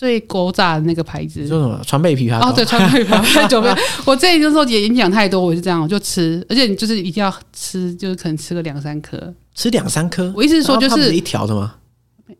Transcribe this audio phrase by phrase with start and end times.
[0.00, 2.48] 最勾炸的那个牌子，说什么川贝枇杷膏？
[2.48, 3.68] 哦，对，川贝枇杷膏酒杯。
[4.06, 10.32] 我这里就是说演讲太多，我是这样，我就吃，而且你就是一定要吃，就是可能吃个两三颗，吃两三颗。
[10.34, 11.74] 我意思是说，就是，是一条的吗？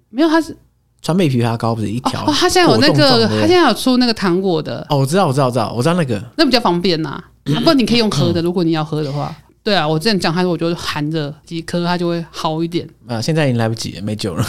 [0.08, 0.56] 没有，它是
[1.02, 2.24] 川贝枇杷膏，不是一条。
[2.24, 4.86] 哦，它现在有那个，它现在有出那个糖果的。
[4.88, 7.22] 哦，我知道，我知道，我知道，我知道那个，那比较方便呐、
[7.52, 7.58] 啊。
[7.58, 9.36] 不过你可以用喝的，如果你要喝的话。
[9.62, 12.88] 对啊，我之前讲它，我就含着几颗，它就会好一点。
[13.06, 14.42] 啊，现在已经来不及了，没救了。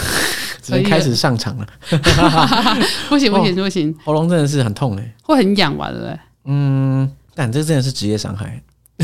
[0.62, 1.66] 只能开始上场了，
[3.08, 5.90] 不行不行不行，喉咙真的是很痛哎，会很痒吧？
[5.90, 6.18] 对不对？
[6.44, 8.62] 嗯，但这真的是职业伤害，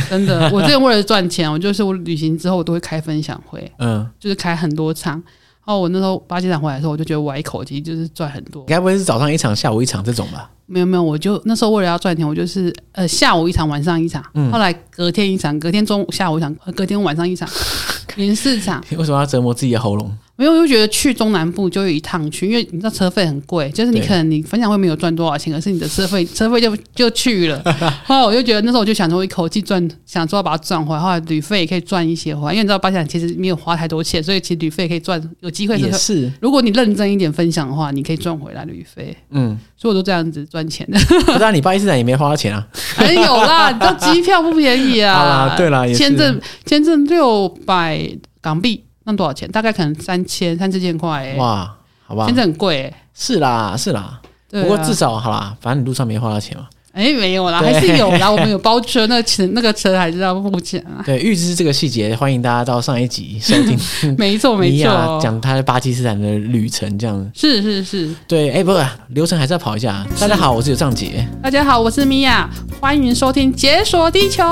[0.08, 0.48] 真的。
[0.52, 5.22] 我之前为了赚钱，我就是我旅行之后我都会开分享会，嗯，就是开很多场。
[5.66, 8.64] 然后我那时候巴基斯坦回来的时候，我就觉得我一口气就是赚很多。
[8.64, 10.50] 该不会是早上一场，下午一场这种吧？
[10.64, 17.46] 没有没有，我就那时候为了要赚钱，我就是呃下午一场，晚上一场，嗯，后来隔天一场，隔天中午下午一场，隔天晚上一场，
[18.16, 18.82] 连四场。
[18.96, 20.10] 为什么要折磨自己的喉咙？
[20.38, 27.60] 没有，我就觉得去中南部就有一趟去，因为你知道车费很贵，就是你可能你分享会没有赚多少钱，可是你的车费车费就就去了。
[28.06, 36.32] 后来我就觉得那时候我就想说一口气赚，想说要把它赚回来，后来旅费也可以赚一些回来，因为你知道巴基斯坦其实没有花太多钱，所以其实旅费可以赚，有机会是，是。
[36.40, 39.16] 如果你认真一点分享的话，你可以赚回来旅费。
[39.30, 41.00] 嗯，所以我都这样子赚钱的。
[41.26, 42.64] 不知道你巴基斯坦也没花钱啊？
[43.00, 45.14] 没 有啦，你知道机票不便宜啊。
[45.18, 48.08] 啊，对啦，签证签证六百
[48.40, 48.84] 港币。
[49.08, 49.50] 那多少钱？
[49.50, 51.34] 大概可能三千三四千块！
[51.38, 51.74] 哇，
[52.06, 52.92] 好吧，现在很贵。
[53.14, 54.20] 是啦，是啦。
[54.50, 56.66] 不过至少好啦，反正你路上没花到钱嘛。
[56.92, 58.30] 哎、欸，没有啦，还是有啦。
[58.30, 61.00] 我们有包车，那个钱那个车还是要付钱啊。
[61.06, 63.78] 对，预知这个细节，欢迎大家到上一集收听。
[64.18, 67.30] 没错，没错，讲他在巴基斯坦的旅程这样。
[67.34, 68.14] 是是是。
[68.26, 70.06] 对，哎、欸，不是，流程还是要跑一下。
[70.20, 71.26] 大家好，我是有尚杰。
[71.42, 74.42] 大家好，我是米娅，欢迎收听《解锁地球》。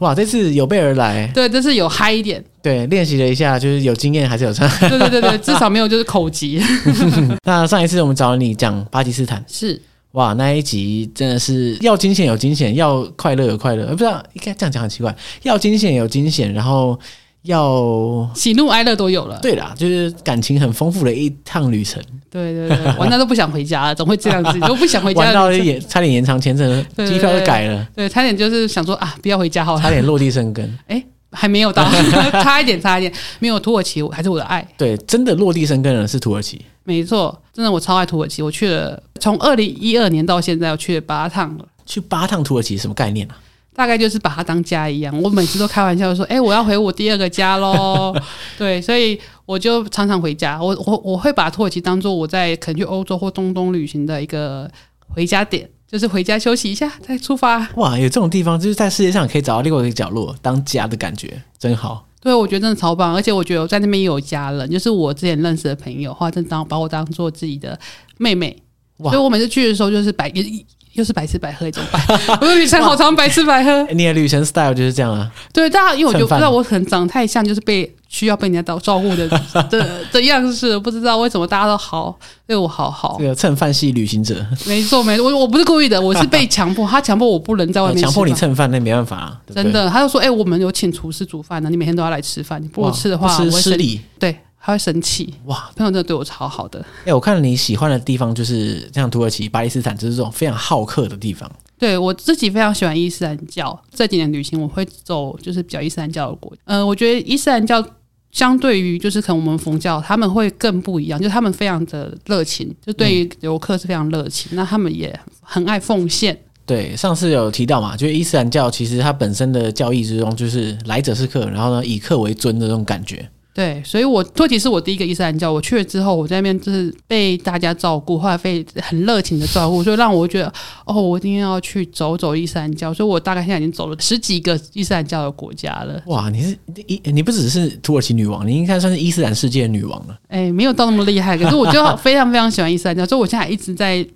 [0.00, 6.60] 哇，这次有备而来，对，这次有嗨一点，对，练习了一下，就是有经验还是有差，对对对对，至少没有就是口疾。
[7.46, 9.80] 那上一次我们找你讲巴基斯坦，是。
[10.12, 16.98] 哇，那一集真的是要惊险有惊险，要快乐有快乐，不知道应该这样讲很奇怪，要惊险有惊险，然后。
[17.42, 22.02] 要喜怒哀乐都有了，对啦，就是感情很丰富的一趟旅程。
[22.30, 25.20] 对对对，玩到 都不想回家了，总会这样子，都不想回家。
[25.20, 27.86] 玩到延差点延长签证，机票都改了。
[27.96, 30.64] 对，差点就是想说啊，不要回家好了，差点落地生根。
[30.86, 31.82] 哎、欸，还没有到，
[32.42, 34.66] 差一点，差一点，没有土耳其还是我的爱。
[34.76, 41.64] 对，真的落地生根了是土耳其，没错，真的我超爱土耳其，我去了，从二零一二年到现在，我去了八趟了。
[41.86, 43.34] 去八趟土耳其什么概念啊？
[43.80, 48.14] 大概就是把它当家一样，我每次都开玩笑说：“哎、欸，我要回我第二个家喽。
[48.58, 50.62] ”对，所以我就常常回家。
[50.62, 54.70] 我我我会把土耳其当做我在可能去欧洲或中东旅行的一个
[55.08, 57.66] 回家点，就是回家休息一下再出发。
[57.76, 62.06] 哇，有这种地方，就是在世界上可以找到另外一个角落当家的感觉，真好。
[62.20, 67.80] 对，我觉得真的超棒，而且我觉得我在那边也有家人，就是我之前认识的朋友，或者当把我当做自己的
[68.18, 68.54] 妹妹。
[68.98, 70.66] 哇，所以我每次去的时候就是摆一。
[70.94, 72.00] 又是白吃白喝一种白？
[72.40, 73.86] 我的旅程好长，白吃白喝。
[73.92, 75.30] 你的旅程 style 就是这样啊？
[75.52, 79.28] 对，大家因为我就不知道我可能长得太像，就是被需要被人家照照顾的
[79.70, 83.16] 的的 样式，不知道为什么大家都好对我好好。
[83.18, 89.40] 这个蹭饭系旅行者，没错没错，我我不是故意的，我是被强迫，他强迫我不能在外面，强迫你蹭饭，那没办法啊。
[89.54, 94.36] 真的，他就说：“哎、欸，我们有请厨师煮饭呢，你每天都要来吃饭，你不吃的话，失礼。”对。
[94.62, 95.70] 他会生气哇！
[95.74, 96.78] 朋友真的对我超好的。
[96.80, 101.50] 哎、欸，我看你喜欢的地方就是像土耳其、巴基斯坦，就是这种非常好客的地方。
[101.78, 103.82] 对，我自己非常喜欢伊斯兰教。
[103.94, 107.82] 这几年旅行我会走就是比较伊斯兰教的国呃，我觉得伊斯兰教
[108.30, 114.52] 相对于就是可能我们佛教，他们会更不一样，就是他们非常的热情，就对于游客是非常热情。
[114.52, 116.38] 嗯、那他们也很爱奉献。
[116.66, 123.26] 对，上次有提到嘛，就是伊斯兰教其实它本身的教义之中，就是来者是客，然后呢以客为尊的这种感觉。
[123.52, 130.52] 对，所以我土耳其是我第一个伊斯兰教，我去了之后，我在那边就是被大家照顾，后来被很热情的照顾，所以让我觉得，
[130.86, 136.00] 哦，我一定要去走走伊斯兰教，所以我大概现在已经走了十几个伊斯兰教的国家了。
[136.06, 140.16] 哇，你是伊，你不只是土耳其女王，你应该算是伊斯兰世界的女王了。
[140.28, 144.06] 哎，没有到那么厉害，可是我就非常非常喜欢伊斯兰教，所以我现在一直在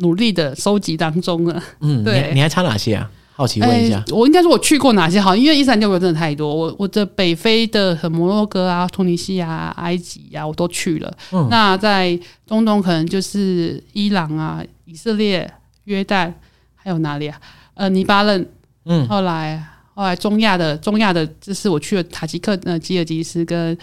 [0.00, 1.62] 努力的收集当中了。
[1.80, 3.10] 嗯，对，你，你还差哪些啊？
[3.40, 5.34] 好奇问一下，欸、我应该说我去过哪些好？
[5.34, 11.10] 因为伊斯兰教国真的太多，我我的北非的和摩洛哥啊、突尼西亚、埃及呀、啊，我都去了。
[11.32, 15.50] 嗯、那在中东可能就是伊朗啊、以色列、
[15.84, 16.30] 约旦，
[16.74, 17.40] 还有哪里啊？
[17.72, 18.46] 呃，黎巴嫩。
[18.84, 23.74] 嗯，后来后来中亚的中亚的，就是我去了塔吉克、呃吉尔吉斯跟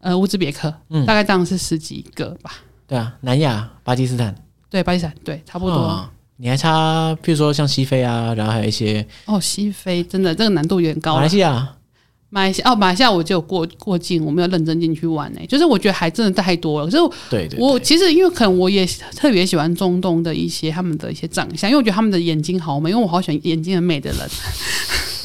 [0.00, 2.50] 呃乌兹别克，嗯，大概这样是十几个吧。
[2.88, 4.34] 对啊，南亚巴基斯坦，
[4.68, 5.78] 对巴基斯坦，对差不多。
[5.78, 6.08] 哦
[6.38, 11.14] 你还差，譬如说像西非啊，然后还有一些哦，西非真的这个难度有点高。
[11.14, 11.66] 马来西亚，
[12.28, 15.46] 马来西亚哦，马来西亚我就有过过境，我没有认真进去玩呢、欸。
[15.46, 16.84] 就是我觉得还真的太多了。
[16.84, 18.84] 可是我对对对，我其实因为可能我也
[19.14, 24.20] 特别喜欢中东的一些他们的一些长相，因为我觉得他们的眼睛好美，因为我好喜欢眼睛很美的人。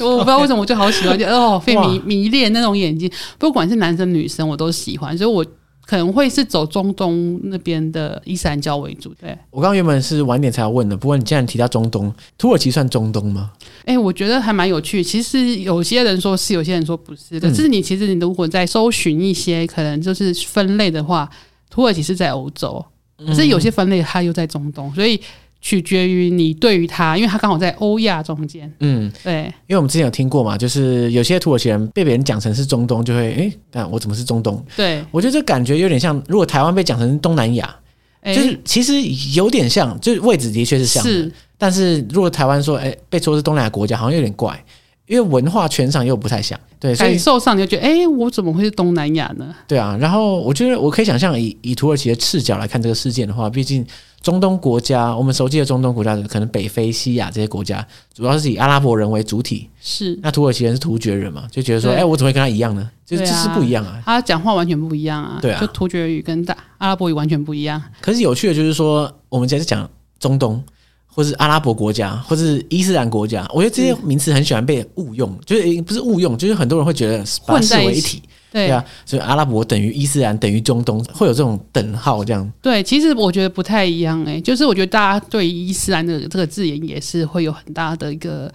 [0.00, 5.44] 我不知道为什么我就好喜欢，就哦，被迷迷恋那种眼睛，不管是男生女生我都喜欢，所以我。
[5.84, 9.36] 可能会是走中东那边的伊斯兰教为主，对。
[9.50, 13.50] 我刚刚原本是晚点才要问的，不过你既然提到中东，土耳其算中东吗？
[13.80, 15.02] 哎、欸，我觉得还蛮有趣。
[15.02, 17.38] 其实有些人说是，有些人说不是。
[17.38, 21.28] 可是你其实你如果在搜寻一些可能就是分类的话，
[21.68, 22.84] 土耳其是在欧洲，
[23.18, 25.20] 可是有些分类它又在中东，所以。
[25.62, 28.70] 取决于你对于他，因为他刚好在欧亚中间。
[28.80, 34.62] 嗯，对，因为我们之前有听过嘛，就是有些土耳其人被别人讲成是中东，就会诶，但我怎么是中东？
[34.76, 37.74] 对，我觉得这感觉有点像，如果台湾被讲成东南亚，
[38.22, 39.00] 欸、就是其实
[39.34, 44.62] 有点像，就是位置的确是像的，是，但是如果台湾说诶，被说是东南亚国家，好像有点怪。
[45.08, 49.54] 因为文化全场又不太像，对，所以感受上你就觉得，哎、欸，我怎么会是东南亚呢？
[49.66, 53.84] 对啊，然后我觉得我可以想象，以以土耳其的视角来看这个事件的话，毕竟
[54.22, 59.68] 中东国家，我们熟悉的中东国家，可能北非、西亚这些国家，主要是以阿拉伯人为主体。
[59.80, 62.88] 是，那土耳其人是突厥人嘛，就觉得说，哎、欸，我怎么会跟他一样呢？
[63.04, 67.82] 就这是不一样啊，他讲话完全不一样啊，对啊，就突厥语跟大阿拉伯语完全不一样。
[68.00, 69.88] 可是有趣的就是说，我们现在讲
[70.18, 70.62] 中东。
[71.14, 78.22] 或是阿拉伯国家，或是伊斯兰国家，我觉得这些名词很喜欢被误用，嗯、就是不是误用，就是很多人会觉得把它视为一体，
[78.52, 82.52] 对啊，所以阿拉伯等于伊斯兰等于中东，会有这种等号这样。
[82.60, 88.52] 对，其实我觉得不太一样诶、欸，就是我觉得大家对伊斯兰的这个字眼也是会有很大的一个。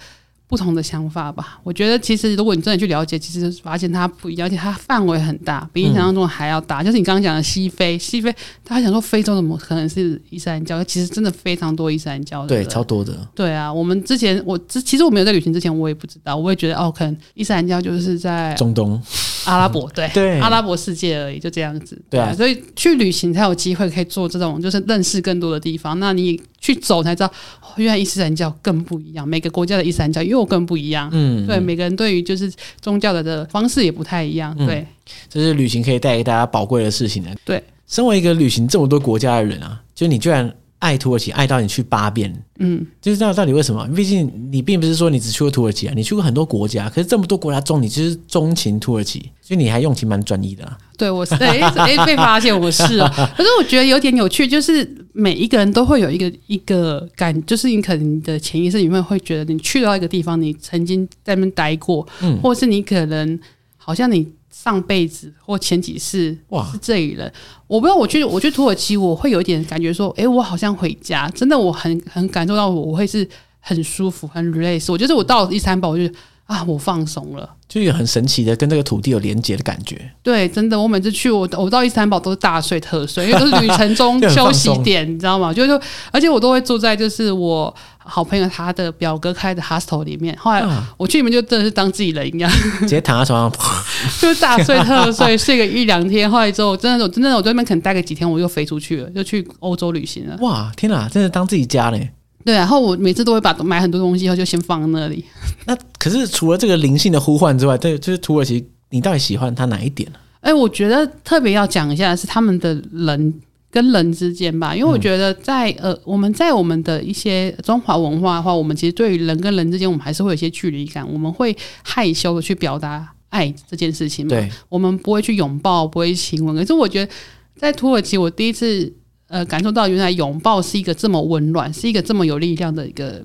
[0.48, 6.82] 不同的想法吧，我觉得其实如果你真的去了解，其实发现它不一样，而且它范围很大，比你想象中还要大。
[6.82, 8.32] 嗯、就是你刚刚讲的西非，西非，
[8.64, 10.82] 大家想说非洲怎么可能是伊斯兰教？
[10.86, 13.14] 其实真的非常多伊斯兰教的，对，超多的。
[13.36, 19.02] 对啊，我们之前我之其实我没有在旅行之前，我也不知道，我也觉得哦，可能伊斯兰教就是在中东、
[19.44, 22.02] 阿拉伯，对 对，阿拉伯世界而已，就这样子。
[22.10, 26.00] 对所以去旅行才有机会可以做这种，就是认识更多的地方。
[26.00, 27.28] 那你去走才知道，
[27.62, 31.10] 哦、原来伊斯兰教更不一样，每个国家的伊斯兰教又更不一样。
[31.12, 34.56] 嗯，对，每个人对于就是宗教的的方式也不太一样。
[34.58, 34.88] 对，嗯、
[35.30, 37.30] 这是旅行可以带给大家宝贵的事情呢。
[37.44, 43.88] 对，身为一个旅行这么多国家的人啊，就你居然爱土耳其爱到你去八遍，嗯，就是这样，到底为什么？
[43.96, 50.78] 毕竟你并不是说你只去过土耳其啊，你去过很多国家，可是这么多国家中，你就是钟情土耳其，所以你还用情蛮专一的啊。
[50.96, 63.40] 对，我是哎哎被发现我是哦， 可是我觉得有点有趣，就是每一个人都会有一个一个感，就是你可能你的潜意识里面会觉得，你去到一个地方，你曾经在那边待过，嗯，或是你可能
[63.78, 64.28] 好像你
[64.68, 66.70] 上辈子或前几世哇。
[66.70, 67.32] 是这里人，
[67.68, 73.26] 我不知道我去我去土耳其，我会有一点感觉说，哎，我好像回家，真的我很很感受到我我会是
[73.62, 76.14] 很舒服很 relax，我觉得我到了伊斯坦堡，我就。
[76.48, 80.10] 啊，我放松了，就有很神奇的跟这个土地有连接的感觉。
[80.24, 85.54] 对，真的，我每次去我我到伊斯坦堡都是大睡特睡，因为都是旅程中 休息点，你知道吗？
[85.54, 85.80] 就是，
[86.12, 90.34] 而且我都会住在就是我好朋友他的表哥开的 hostel 里面。
[90.40, 90.66] 后来
[90.96, 93.62] 我去里面就真的是当自己人一样， 直接躺在床上，
[94.22, 96.32] 就是大睡特睡，睡个一两天。
[96.32, 100.38] 后来之后，真的我真的我在那边可能待个几天，我又飞出去了，就去欧洲旅行了。
[100.40, 102.12] 哇，天哪，真的当自己家嘞！
[102.48, 105.22] 对，然后我每次都会把买很多东西，然后就先放在那里。
[105.68, 110.20] 那可是除了这个灵性的呼唤之外，对，就是土耳其，你到底喜欢它哪一点呢？
[110.40, 113.34] 哎，我觉得特别要讲一下是他们的人
[113.70, 124.30] 跟人之间吧，因为我觉得在、嗯、呃，我们在我们的一些中华文化的话，我们其实对于人跟人之间，我们还是会有一些距离感，我们会害羞的去表达爱这件事情嘛。
[124.30, 126.56] 对，我们不会去拥抱，不会亲吻。
[126.56, 127.12] 可是我觉得
[127.58, 128.94] 在土耳其，我第一次。
[129.28, 133.22] 呃，感受到原来拥抱是一个这么温暖，是一个这么有力量的一个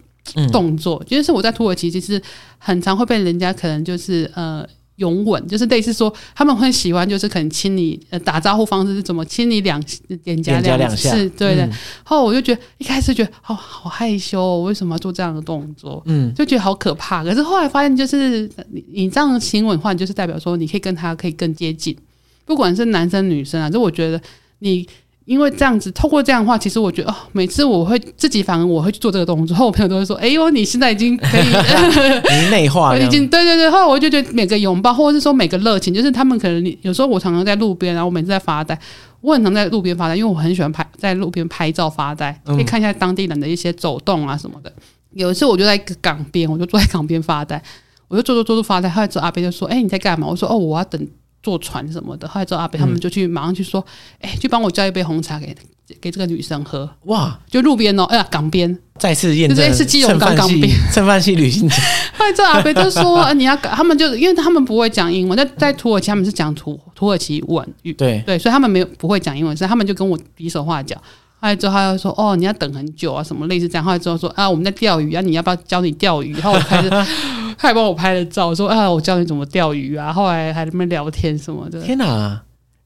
[0.50, 1.00] 动作。
[1.04, 2.21] 嗯、就是我在土耳其，其实
[2.59, 4.66] 很常会被人家可能就是呃
[4.97, 9.80] 拥吻，就是类似说他们会喜欢，就是可能亲你呃打招呼方式是怎么亲你两
[10.25, 11.62] 脸颊两下，是对的。
[11.62, 16.02] 然后、嗯、我就觉得一开始觉得哦好害羞、为什么要做这样的动作？
[16.06, 17.23] 嗯，就觉得好可怕。
[17.23, 21.97] 可是后来发现，就是你你这样亲吻的话，就是代表说你可以跟他可以更接近，
[22.44, 23.71] 不管是男生女生啊。
[23.71, 24.21] 就我觉得
[24.59, 24.85] 你。
[25.25, 31.43] 因为这样子，透过这样的话，其实我觉得哦，每次我会自己反而我会去做这个动作，之后我朋友都会说：“哎呦，你现在已经可以
[32.50, 38.79] 内化了，已经对对对。”后来我就觉得每个拥抱，或者是说每个热情，就是他们可能有时候我常常在路边，然后我每次在发呆，
[39.21, 44.71] 我很常在路边发呆，因为我很喜欢拍在路边拍照发呆，可以看一下当地人的一些走动啊什么的。
[44.71, 44.83] 嗯、
[45.14, 47.62] 有一次我就在港边，我就坐在港边发呆，
[48.09, 51.00] 我就坐坐坐坐发呆，后来之后阿伯就说：“哎，你在干嘛？”我说：“哦，我要等。”
[51.42, 52.28] 坐船什么的。
[52.28, 53.84] 后来之后阿北他们就去马上去说，
[54.20, 55.54] 哎、去帮我叫一杯红茶给
[56.00, 56.88] 给这个女生喝。
[57.04, 61.75] 哇，就路边哦，哎呀，港边再次验证是基隆港港边 蹭饭系旅行者。
[62.16, 70.96] 后来之后阿北就说，啊、 你要他们就因为他们不会讲英文，在在土耳其他们是讲土土耳其文语，对对，所以他们没有不会讲英文，所以他们就跟我比手画脚。
[71.42, 76.88] 后来之后，他又说：“哦，你要等很久啊，什么类似这样。”后来之后说：“啊，我们在钓鱼啊，你要不要教你钓鱼？”然后我开始，
[77.58, 81.82] 他还帮我拍了照，说：“啊，我教你怎么钓鱼啊。”后来还在那边聊天什么的。
[81.82, 82.40] 天哪！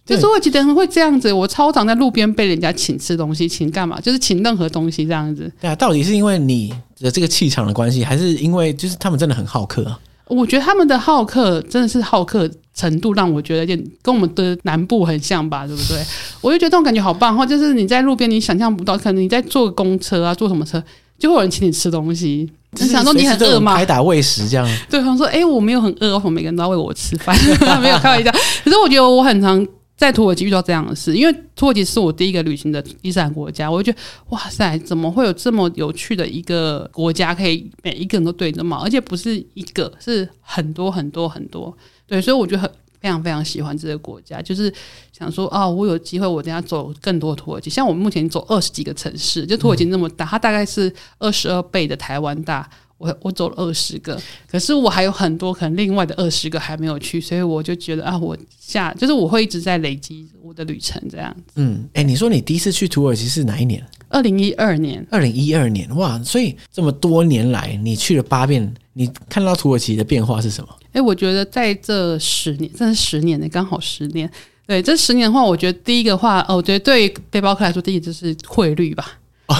[0.07, 4.01] 就是我觉得会这样子，我超常在路边被人家请吃东西，请干嘛？
[4.01, 5.53] 就是请任何东西这样子。
[5.61, 9.99] 对啊，到底是因为你的这个气场的关系，还是因为就是他们真的很好客啊？
[10.29, 16.01] 我觉得他们的好客真的是好客程度让我觉得有点跟我们的南部很像吧，对不对？
[16.43, 20.81] 我就觉得这种感觉好棒，或就是你在路边你想象不到，可能你在坐公车啊，坐什么车，
[21.19, 22.49] 就会有人请你吃东西。
[22.73, 23.75] 你想说你很饿吗？
[23.75, 24.69] 拍打喂食这样。
[24.91, 27.35] 对方说：“哎、欸，我没有很饿，我每个人都要喂我吃饭。
[27.81, 28.31] ”没有开玩笑。
[28.63, 29.67] 可是我觉得我很常。
[29.97, 41.75] 在土耳其遇到这样的事，因为土耳其是我第一个旅行的伊斯兰国家，我就觉得哇塞，怎么会有这么有趣的一个国家，可以每一个人都对着骂，而且不是一个，是很多很多很多，
[42.07, 42.71] 对，所以我觉得很
[43.01, 44.73] 非常非常喜欢这个国家，就是
[45.17, 52.69] 想说啊、哦，我有机会，我等下走更多土耳其，像我们目前走二十几个城市，就土耳其那么大，它大概是二十二倍的台湾大。
[52.99, 54.19] 我我走了二十个，
[54.51, 61.53] 可是我还有很多可能另外的二十个还没有去，所以我就觉得啊，我下就是我会一直在累积我的旅程这样子。
[61.57, 63.87] 嗯，哎、欸，你说你第一次去土耳其是哪一年？
[64.17, 65.07] 二零一二年。
[65.11, 66.19] 二零一二年，哇！
[66.25, 70.69] 所以这么多年来，你去了八遍，你看到土耳其的变化是什么？
[70.87, 74.31] 哎、欸，我觉得在这十年，这是十年呢，刚好十年。
[74.67, 79.19] 对，这十年的话，我觉得第一个话，哦，我觉得对背包客来说，第一就是汇率吧。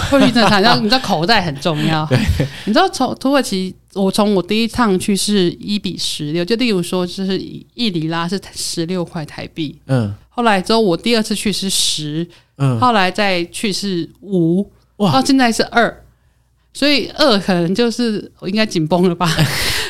[0.09, 2.03] 汇率正常，然后你知道口袋很重要。
[2.07, 2.17] 对，
[2.65, 9.77] 你知道从土耳其，我从我第一趟去是一比十六，就例如说就是一里拉是十六块台币。
[9.85, 10.13] 嗯。
[10.37, 12.25] 后来之后我第二次去是十，
[12.57, 12.79] 嗯。
[12.79, 14.65] 后来再去是五，
[14.97, 16.03] 哇，到现在是二，
[16.73, 19.27] 所以二可能就是我应该紧绷了吧。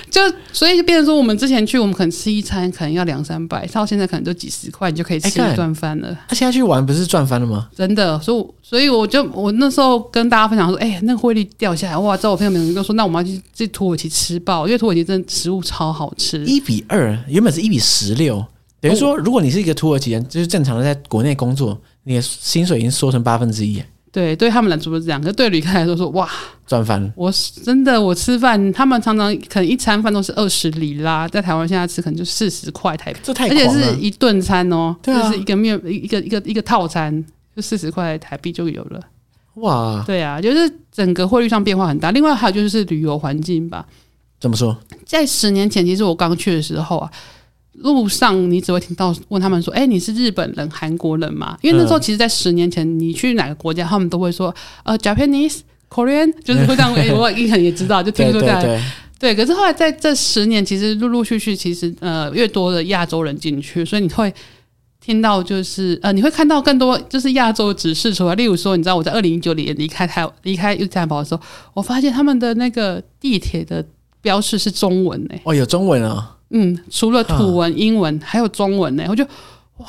[0.09, 0.21] 就
[0.53, 6.11] 所以就变成说，我们之前去，我们可能吃一餐可能要两三百，到现在可能就几十块，你就可以吃一顿饭了。
[6.29, 7.69] 他、欸、现在去玩不是赚翻了吗？
[7.75, 12.15] 真的，所以所以我就我那时候跟大家分享说，哎、欸，那个汇率掉下来，哇！
[12.15, 16.43] 之后我朋友们就说，那我们要去去土耳其吃爆，因为土耳其真的食物超好吃。
[16.45, 18.43] 一比二，原本是一比十六，
[18.79, 23.81] 等于说，如果你是一个土耳其人，就是正常的在国内工作，你的薪水已经缩成八分之一。
[24.11, 26.27] 对，对他们来说是这样，可是对旅客来说说哇，
[26.65, 27.11] 赚翻了！
[27.15, 27.31] 我
[27.63, 37.23] 真的，我吃饭，他们常常可能一餐饭都是二十里拉，在台湾现在吃可能就四十块台币，这太而且是一顿餐哦，对啊，就是一个面一个一个一个套餐，
[37.55, 38.99] 就四十块台币就有了。
[39.55, 42.09] 哇，对啊，就是整个汇率上变化很大。
[42.11, 43.85] 另外还有就是旅游环境吧，
[44.39, 44.75] 怎么说？
[45.05, 47.11] 在十年前，其实我刚去的时候啊。
[47.77, 54.53] 路上你只会听到问他们说：“哎、欸，你是日本人、韩国人吗？”因为那时候其实，在十年前，你去哪个国家，他们都会说
[54.83, 56.93] ：“呃，Japanese、Korean， 就是会这样。
[56.95, 58.83] 欸”我印象也知道，就听说这样。
[59.19, 64.31] 对，可是后来在这十年，其实陆陆续续，其实呃，越多的亚洲人进去，所以你会
[64.99, 68.35] 听到就是呃，你会看到更多就是亚洲的指示出来。
[68.35, 71.41] 例如说，你知道我在二零一九年离开台离开伊斯坦堡的时候，
[71.73, 73.83] 我发现他们的那个地铁的
[74.21, 75.41] 标识是中文诶、欸。
[75.45, 76.36] 哦，有中文啊。
[76.49, 79.05] 嗯，除了土文、英文，还有中文呢。
[79.09, 79.23] 我就
[79.77, 79.87] 哇，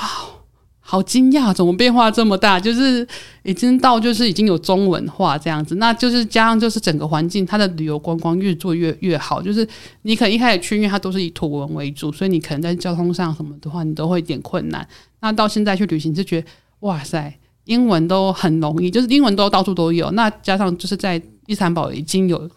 [0.80, 2.58] 好惊讶，怎么变化这么大？
[2.58, 3.06] 就是
[3.44, 5.76] 已经到，就是已经有中文化这样子。
[5.76, 9.40] 那就是加上，就是整个环境，它的旅游观光越做越越好。
[9.40, 9.66] 就是
[10.02, 14.84] 你可能一开始去，因为它都是以土文为主，所以你可能在交通上什么的话，你都会有点困难。
[15.20, 16.48] 那到现在去旅行，就觉得
[16.80, 20.10] 哇塞，英文都很容易，就是英文都到处都有。
[20.10, 22.50] 那加上就是在伊斯坦堡已经有。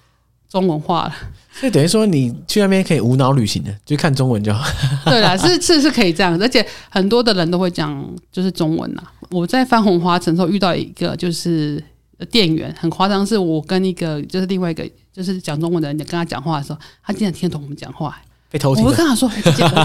[0.52, 1.16] 中文化了，
[1.54, 4.70] 所以等于说你去那边可以无脑旅行的，就看中文就好。
[5.06, 9.02] 对啦，是是是可以这样，而且很多的人都会讲就是中文呐。
[9.30, 11.82] 我在翻红花城时候遇到一个就是
[12.30, 18.14] 店员，很夸张，是我跟一个就是另外一个就是讲中文的人跟他讲话的时候，他竟然听得懂我们讲话，
[18.50, 18.84] 被偷听。
[18.84, 19.32] 我会跟他说，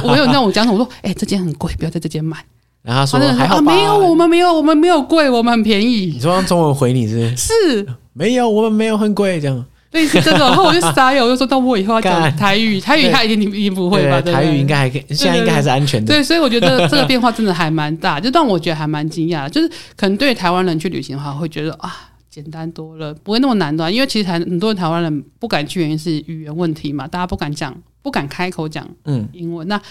[0.02, 2.36] 我有那种讲什么，我说，哎、欸，这间很贵，不要在这间买。
[2.82, 6.06] 然后他说，他说还好、啊，没有，我们没有，我们没有贵，我们很便宜。
[6.06, 7.36] 你说用中文回你是？
[7.36, 9.64] 是，没有，我们没有很贵这样。
[9.96, 14.20] 类似这种，然后我就傻眼， 我就说：“到我以后要讲台语，台语他一定一定不会吧？
[14.20, 19.48] 台语应该还可以，现在应该还是安全的。” 对，所以我觉得这个变化真的还蛮大，就让我觉得还蛮惊讶。
[19.48, 21.92] 就是可能对台湾人去旅行的话，会觉得啊，
[22.30, 23.90] 简单多了，不会那么难的。
[23.90, 29.66] 因为其实很多台湾人不敢去，原因是语言问题嘛，大家不敢讲，不敢开口讲嗯英文。
[29.66, 29.82] 嗯、那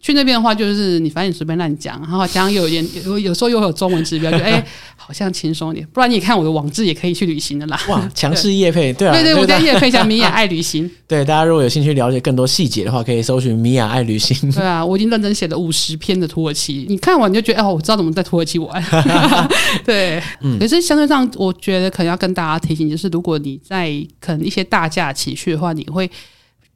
[0.00, 4.64] 去那边的话，就是你反正你随便乱讲，然后加上有点有有时候又会有中文指标，就 哎、欸、
[4.96, 5.86] 好像轻松一点。
[5.92, 7.80] 不然你看我的网志也可以去旅行的啦。
[7.88, 10.88] 哇， 强势夜配，对啊，对对，对，我在夜配一下米娅爱旅行。
[11.08, 14.50] 对，大家如果有兴趣了解更多细节的话，可以搜寻米娅爱旅行。
[14.52, 18.84] 对啊，我已经认真写了五十篇的土耳其，你看完你就觉得哦，我知道怎么在土耳其玩。
[19.84, 26.08] 对，嗯，可是相对上，我觉得可能要跟大家提醒，就是如果你在可能一些大假期去的话，你会。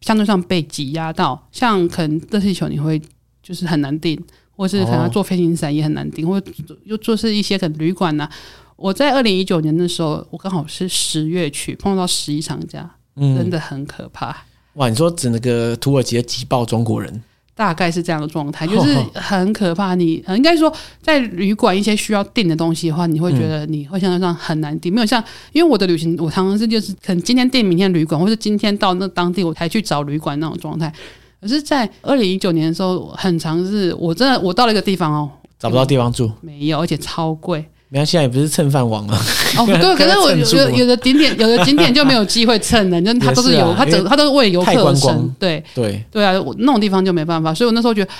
[0.02, 3.00] 相对上被挤压到，像可能热气球你会
[3.42, 4.23] 就是很难订，
[4.54, 6.40] 或是可能要坐飞行伞也很难订，或
[6.85, 8.28] 又做是一些可能旅馆呐。
[8.76, 14.37] 我在二零一九年的时候，我刚好是十月去碰到十一长假，嗯，真的很可怕。
[14.75, 17.23] 哇，你说整个土耳其的挤爆中国人？
[17.54, 19.94] 大概是这样的状态，就是很可怕。
[19.94, 24.92] 你应该说，在旅馆一些需要订的东西的话，你会觉得你会相对上很难订。
[24.92, 30.92] 没有像，因为我的旅行，我常常是就是可能今天订明天旅馆，或者今天到那当地我才去找旅馆那种状态。
[31.40, 37.64] 可是，在二零一九年的时候，很长是我真的我到了一个地方哦，找不到地方住，没有，而且超贵。
[37.92, 39.20] 你看现在也不是蹭饭王啊！
[39.58, 45.30] 哦， 对，可是我有有的景点，有的景点就没有机会蹭了， 就它都是游，它整它都是为游客而生。
[45.38, 47.52] 对对对啊，我那种地方就没办法。
[47.52, 48.11] 所以我那时候觉得，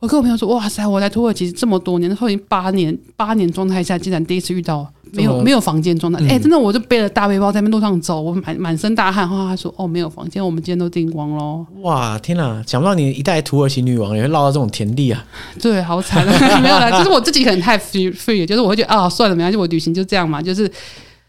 [0.00, 9.28] 我跟我朋友说：“哇塞，我来土耳其这么多年，那时候已经八年八年状态下，竟然第一次遇到。”没有没有房间状态，哎、嗯，真的，我就背了大背包在那路上走，我满满身大汗。
[9.28, 12.62] 后他说：“哦，没有房间，我们今天都订光喽。”哇，天哪！
[12.66, 15.22] 想不到你一代土耳其女王也会落到这种田地啊！
[15.60, 16.60] 对，好惨啊！
[16.60, 20.70] 没有啦，就是我自己可能太 free free，就是我会觉得啊、哦，算了，没关系，我旅行就这样嘛，就是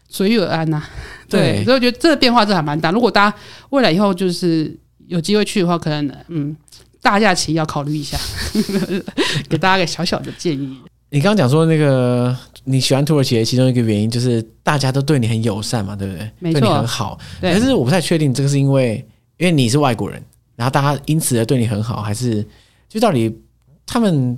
[0.08, 0.88] 随遇而安呐、啊。
[1.28, 2.90] 对，对，所以我觉得这个变化这还蛮大。
[2.90, 3.36] 如果大家
[3.70, 4.74] 未来以后就是
[5.08, 6.56] 有机会去的话，可能嗯，
[7.02, 8.16] 大假期要考虑一下，
[9.48, 10.78] 给大家个小小的建议。
[11.14, 16.28] 你刚刚讲说那个你喜欢土耳其的其中一个原因就是大家都对你很友善嘛，对不对？
[16.40, 17.16] 没错，对你很好。
[17.40, 18.96] 可是我不太确定这个是因为
[19.36, 20.20] 因为你是外国人，
[20.56, 22.44] 然后大家因此而对你很好，还是
[22.88, 23.32] 就到底
[23.86, 24.36] 他们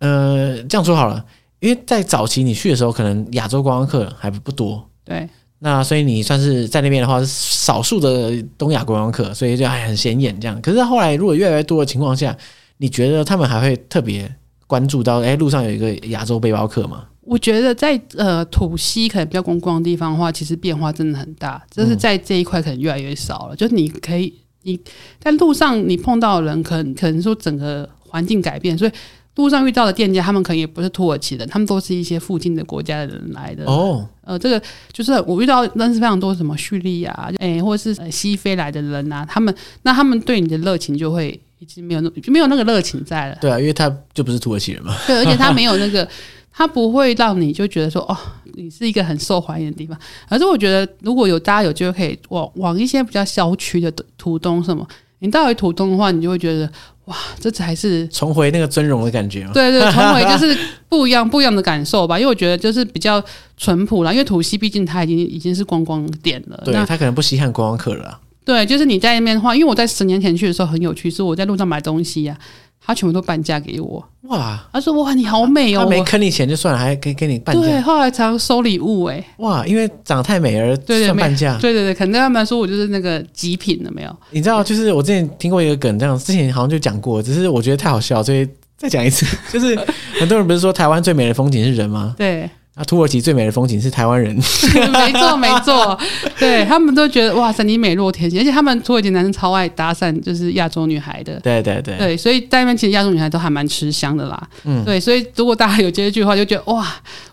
[0.00, 1.24] 呃这样说好了？
[1.60, 5.26] 因为在早期你去的时候，可能亚洲观光客还不多，对。
[5.60, 10.60] 那所以你算是在那边的话是少数的东亚观光客，所以就还很显眼这样。
[10.60, 12.36] 可是后来如果越来越多的情况下，
[12.76, 14.30] 你觉得他们还会特别？
[14.72, 17.04] 关注到，哎，路上有一个亚洲背包客吗？
[17.20, 21.62] 我觉得在呃土西可能比较观光的地方的话，其实变化真的很大。
[21.70, 23.54] 就是在这一块可能越来越少了。
[23.54, 24.80] 嗯、就是你可以你
[25.20, 28.90] 在路上你碰到的人，可能可能说整个环境改变，所以
[29.34, 33.66] 路上遇到的店家，他们可能也不是土耳其人，他们都是一些附近的国家的人来的。
[33.66, 34.58] 哦，呃，这个
[34.90, 41.38] 就是我遇到认识非常多什么叙利亚，哎，或者是西非来的人啊，他们那他们对你的热情就会。
[41.62, 43.38] 已经没有那就没有那个热情在了。
[43.40, 44.96] 对啊，因为他就不是土耳其人嘛。
[45.06, 46.06] 对，而且他没有那个，
[46.52, 48.16] 他不会让你就觉得说，哦，
[48.54, 49.96] 你是一个很受欢迎的地方。
[50.28, 54.84] 而是我觉得，如果有大家有机会可以往往一些比较郊区的土东什么，
[55.20, 56.68] 你到回土东的话，你就会觉得，
[57.04, 59.48] 哇，这才是重回那个尊荣的感觉。
[59.54, 62.18] 对对， 重回就是不一样不一样的感受吧。
[62.18, 63.22] 因为我觉得就是比较
[63.56, 68.18] 淳朴啦，因为土西毕竟它已经已经是观光点了，对他可能不稀罕观光客了。
[68.44, 74.04] 对，就是你在那边的话，因为我在十年前去的时候很有趣，是我在路上买东西呀、啊，他全部都半价给我。
[74.22, 77.62] 哇，他说哇你好美哦，他没坑你钱就算了，还可以给你半价。
[77.62, 79.24] 对，后来常收礼物哎。
[79.38, 81.58] 哇，因为长得太美而算半价。
[81.58, 84.16] 对对对，可能对他们来说我就是那个极品了没有？
[84.30, 89.26] 你知道，就是我之前听过一个梗，这样之前好像就讲过，只是我觉得太好笑，所以再讲一次。
[89.52, 89.78] 就是
[90.18, 92.14] 很多人不是说台湾最美的风景是人吗？
[92.16, 92.48] 对。
[92.74, 94.34] 啊，土耳其最美的风景是台湾人，
[94.92, 95.98] 没错没错，
[96.38, 106.86] 对他们都觉得哇塞，你美若天仙，而且他们土耳其男生超爱搭讪，就是亚洲女孩的，对对对，对，所以在那边其实亚洲女孩都还蛮吃香的啦，嗯，对，所以如果大家有接一句话，就觉得哇，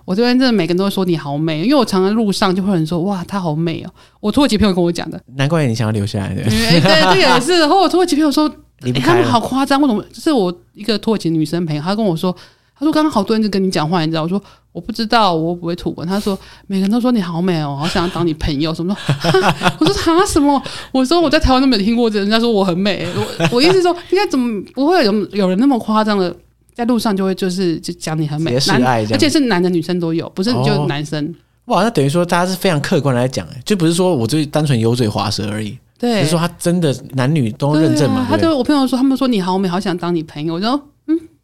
[0.03, 8.45] 我这边真的每个人都会说你好美，因为我常常路上就会有人说哇，她好美哦，我土耳其朋友跟我讲的，难怪你想要留下来的， 对，对，这个也是，和我土耳其朋友说，
[8.81, 10.03] 欸、他们好夸张，为什么？
[10.13, 12.35] 是我一个土耳其女生朋友，她跟我说。
[12.79, 18.99] 他说：“刚刚好多人在跟你讲话，你知道？”我说：“我不知道，我不会吐文。”他说：“每个人都说你好美哦，好想要当你朋友什么的。
[19.79, 20.61] ”我说：“他什么？”
[20.93, 23.05] 我说：“我在台湾都没有听过，人家说我很美。
[23.15, 26.33] 我”我我意思说，应该怎么不会有有人那么夸张的，
[26.73, 31.23] 在路上就会就是就讲你很美，男而且是男的女生都有，不是就男生。
[31.65, 35.77] 哦、哇，那等于说大家是非常客观来讲，就不是说我就单纯油嘴滑舌而已。
[35.99, 38.21] 对，是说他真的男女都认证嘛？
[38.21, 40.53] 啊、他就我朋友说，他们说你好美，好想当你朋友。
[40.53, 40.81] 我说。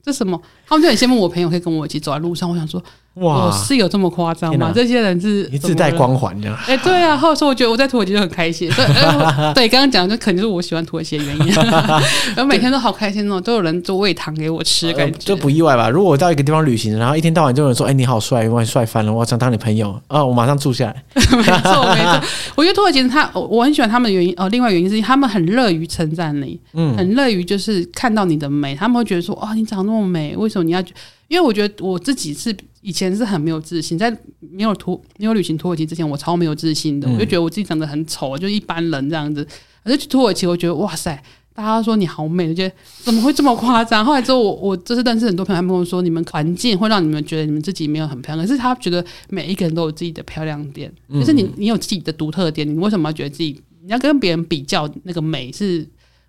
[0.05, 0.39] 这什么？
[0.67, 2.47] 他们就很羡慕我朋友可以跟我一起走在路上。
[2.47, 2.81] 我想说。
[3.15, 4.71] 哇，是有这么夸张吗？
[4.75, 6.57] 这些人是你自带光环这样。
[6.67, 8.69] 哎，对啊，或者说我觉得我在土耳其就很开心。
[9.55, 11.47] 对，刚刚讲的就肯定是我喜欢土耳其的原因。
[12.35, 15.89] 然后每天都好开心哦，都有人做喂糖给我吃，感觉就不意外吧？
[15.89, 21.03] 如果我到一个地方旅行，然后一天到晚就有人说：“哎，你好帅，我帅翻了，我想当你朋友。”啊，我马上住下来。
[21.15, 22.21] 没错，没错。
[22.55, 24.49] 我觉得土耳其人他， 我很喜欢他们的原因哦。
[24.49, 30.83] 另外原因是他们很乐于称赞你，嗯，很乐于就是看到你的美，他们会觉得说：“哦，你长那么美，为什么你要？”
[31.27, 32.55] 因为我觉得我自己是。
[32.81, 37.07] 以前是很没有自信，在没有土没有旅行土耳其之前，我超没有自信的。
[37.09, 39.43] 嗯、我就觉得我自己长得很丑，就一般人这样子。
[39.81, 41.19] 而且去土耳其，我觉得哇塞，
[41.55, 44.05] 大家都说你好美，我觉得怎么会这么夸张？
[44.05, 55.83] 后来之后我，我我就是认识很多朋友，他们跟我说，你们环境会让你们觉得你们自己没有很漂亮，可是他觉得每一个人都有自己的漂亮点，嗯、就是你你有自己的独特点，你为什么要觉得自己你要跟别人比较那个美是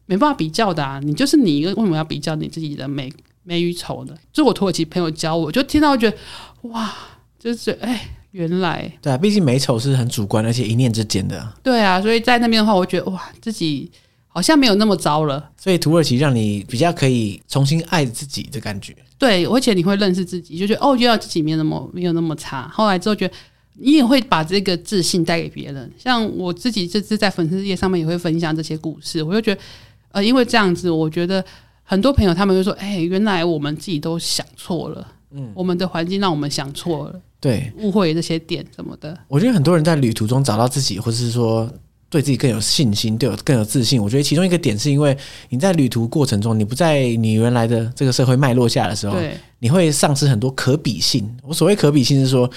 [0.06, 0.98] 没办法比较的啊？
[1.04, 3.12] 你就是你为什么要比较你自己的美
[3.46, 4.14] 美与丑呢？
[4.32, 6.16] 就我土耳其朋友教我，就听到觉得
[6.62, 6.94] 哇。
[7.38, 11.48] 就是哎，原来对啊，毕竟美丑是很主观，而且一念之间的。
[11.62, 13.88] 对啊，所以在那边的话，我觉得哇，自己
[14.26, 15.50] 好像没有那么糟了。
[15.56, 18.96] 所以土耳其让你比较可以重新爱自己的感觉。
[19.16, 22.66] 对，而且你会认识自己，就觉得哦，觉得自己没有那么没有那么差。
[22.68, 23.34] 后来之后觉得
[23.74, 25.92] 你也会把这个自信带给别人。
[25.96, 29.60] 像我自己这次在粉丝页上面也会分享这些故事，我就觉得
[30.10, 31.44] 呃，因为这样子，我觉得
[31.88, 35.06] 很多朋友他们就说，哎，原来我们自己都想错了。
[35.30, 37.20] 嗯，我们的环境让我们想错了。
[37.40, 41.70] 对，误会这些点什么的，我觉得很多人在旅途中找到自己，或者是说
[42.08, 44.02] 对自己更有信心，对我更有自信。
[44.02, 45.16] 我觉得其中一个点是因为
[45.48, 49.16] 你在旅途过程中，你不在你原来的这个社会脉络下的时候，
[49.58, 51.28] 你会丧失很多可比性。
[51.42, 52.48] 我所谓可比性是说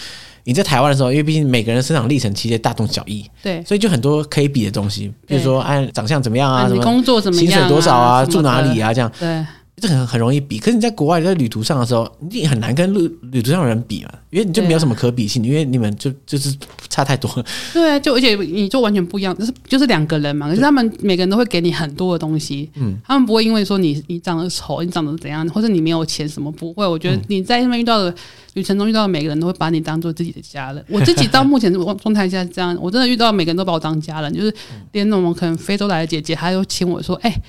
[0.43, 9.45] 你在台湾的时候，因为毕竟每个人的生长历程其实大同小异，对，所以就很多可以比的东西，比如说按长相怎么样啊，什么工作怎么样，薪水多少啊，住哪里啊，这样，对。
[9.79, 16.55] 这很很容易比，可是你在国外在旅途上的时候，你很难跟旅旅途上的人比嘛，因为你就没有什么可比性，啊、因为你们就就是
[16.89, 17.45] 差太多了。
[17.73, 20.47] 对啊，就而且你就完全不一样，就是就是两个人嘛。
[20.47, 26.85] 可是他们每个人都会给你很多的东西，嗯，他们不会因为说你你长得丑，你长得怎样，或者你没有钱什么，不会。
[26.85, 28.13] 我觉得你在那边遇到的
[28.55, 30.83] 旅程中遇到的每个人都会把你当做自己的家人。
[30.89, 34.53] 我自己到目前状态下这样，我真的遇到每个人都把我当家人，就是
[34.91, 37.41] 连那种可能非洲来的姐姐，她都请我说，哎、欸。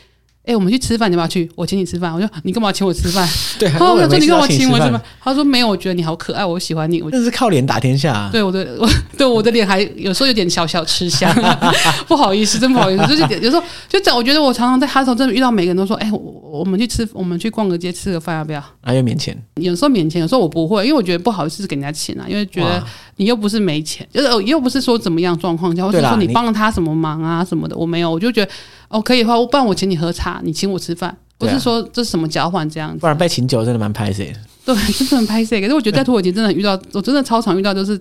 [0.51, 1.49] 哎、欸，我们去吃饭，你要不要去？
[1.55, 2.13] 我请你吃饭。
[2.13, 3.29] 我说你干嘛请我吃饭？
[3.57, 5.01] 对，他说你干嘛请我吃饭？
[5.23, 7.01] 他说没有，我觉得你好可爱，我喜欢你。
[7.01, 8.29] 我这是靠脸打天下、啊。
[8.33, 11.33] 对，我的 我对我的脸还有时候有点小小吃香，
[12.09, 13.07] 不好意思，真不好意思。
[13.07, 16.19] 就是有时候就这样，我觉得我常常在哈时候真的遇到每个人都说，哎、欸，我
[16.61, 18.61] 我们去吃，我们去逛个街吃个饭要不要？
[18.83, 19.41] 还有免钱？
[19.55, 22.83] 有时候免钱，有时候我不会，因为我觉得不好意思给人家钱啊，因为觉得
[23.17, 28.51] 你又不是没钱，就是又不是说怎么样状况下，或者说你帮了他什么忙啊什么的，我没有，我就觉得。
[28.91, 32.99] 哦，可以的话，不然我请你喝茶，你请我吃饭，不是说这是什么交换这样子。
[32.99, 34.35] 不然被请酒真的蛮拍谢。
[34.65, 35.61] 对， 真的很拍谢。
[35.61, 37.99] 可是我觉得在土耳其真的遇到，我真的超常遇到，就是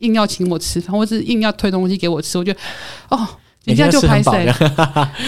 [0.00, 2.58] 硬要请我吃饭，或是硬要推东西给我吃，我觉得
[3.10, 3.26] 哦，
[3.64, 4.52] 人家就拍谢，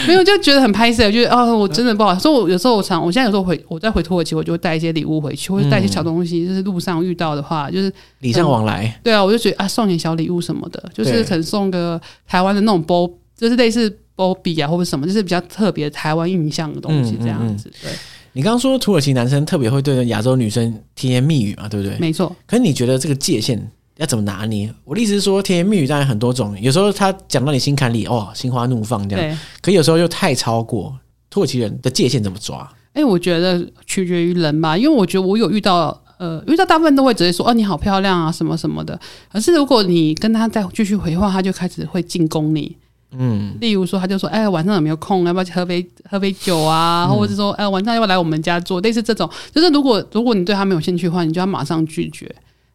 [0.09, 2.13] 没有就觉得很拍谢，我觉得哦，我真的不好。
[2.19, 8.93] 所以我有时候我常，我现在有时候回我再回土耳其，我就会带一些礼物回去，或者带一些小东西，就是路上遇到的话，就是礼尚往来。
[9.05, 14.01] 对啊，我就觉得啊，送点小礼物什么的，就是可能送个台湾的那种包，就是类似。
[14.17, 17.69] 波比啊，或者什么，就是比较特别台湾印象的东西，这样子。
[17.69, 17.93] 嗯嗯嗯、对，
[18.33, 21.97] 你刚刚说土耳其男生特别会对亚洲女生甜言蜜语嘛，对不对？
[21.99, 22.35] 没错。
[22.47, 24.73] 可是你觉得这个界限要怎么拿捏？
[24.85, 29.31] 我的意思是说，甜言蜜语当然很多种，有时候他讲到你心坎里，哦，心花怒放这样。
[29.31, 29.39] 对。
[29.61, 30.99] 可有时候又太超过，
[31.31, 32.59] 土耳其人的界限怎么抓？
[32.95, 38.99] 哎、欸，我觉得取决于人吧，因为我觉得我有遇到，呃，遇到大部分都会直接说，哦，你好漂亮啊，什么什么的。
[39.31, 42.75] 可是如果你跟他再继续回话，他就开始会进攻你。
[43.19, 45.25] 嗯，例如说，他就说，哎，晚上有没有空？
[45.25, 47.07] 要不要去喝杯喝杯酒啊？
[47.07, 48.81] 或者是说，哎，晚上要不要来我们家做？
[48.81, 52.33] 类似这种，就是如果如果你对他没有兴趣的话，你就要马上拒绝，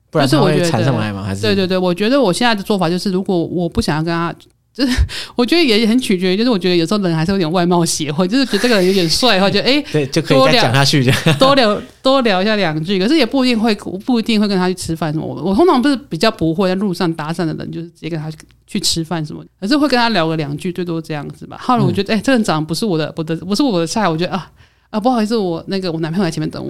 [0.09, 1.23] 不然他会缠上来吗？
[1.23, 1.41] 还是？
[1.41, 4.33] 对对对，我觉得我现在的做法就是，如果我不想要跟他。
[4.73, 4.97] 就是
[5.35, 11.03] 我觉得也很取决于，就是我觉得有时候人还是有点外貌协会，就是觉得这个人有点帅的话，就哎，对，就可以再讲下去，
[11.37, 12.97] 多聊多聊一下两句。
[12.97, 15.25] 可是也不一定会，不一定会跟他去吃饭什么。
[15.25, 18.31] 我我通常不是比较不会在路上搭讪的人，就是直接跟他
[18.65, 19.43] 去吃饭什么。
[19.59, 21.57] 可是会跟他聊个两句，最多这样子吧。
[21.59, 24.49] 后来我觉得，哎、嗯，这个人长得不是我的，我的不是我的菜，我觉得啊。
[24.91, 26.69] 啊，不好意思，我那个我男朋友在前面等我，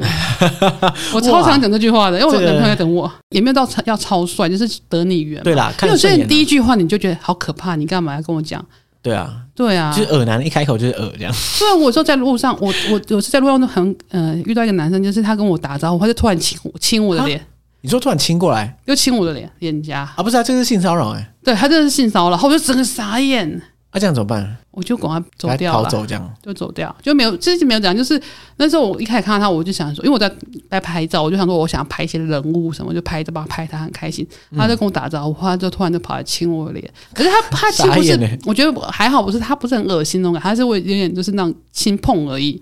[1.14, 5.42] 我超常讲这句话的，因为我男朋友在等我，也没有到要超帅，就是得你缘。
[5.44, 8.64] 对啦，因为所以第一句话你就觉得好可怕，你干嘛要跟我讲？
[9.02, 11.34] 对啊，对啊，就是耳男一开口就是耳这样。
[11.58, 17.44] 对啊，我说在路上，我我我是在路上都很呃遇到一个男生，就是他跟我打招呼，他就突然亲我亲我的脸。
[17.84, 20.22] 你说突然亲过来，又亲我的脸脸颊啊？
[20.22, 21.34] 不是啊，这是性骚扰哎。
[21.44, 23.60] 对他这是性骚扰，然后我就整个傻眼。
[23.92, 24.58] 啊，这样怎么办？
[24.72, 27.96] 我就赶快走掉了，逃走这样就走掉，就没有，之前没有讲。
[27.96, 28.20] 就是
[28.56, 30.34] 那时候我一开始看到他，我就想说，因为我在
[30.70, 34.26] 在拍照，我就想说，我想拍一些人物什么，就拍着吧，拍他很开心。
[34.56, 36.94] 他就跟我打招呼，他就突然就跑来亲我的脸。
[37.14, 42.62] 可是他他亲不是，欸、我觉得还好，不是他不是很恶心那种感，他是会有点就是那种轻碰而已。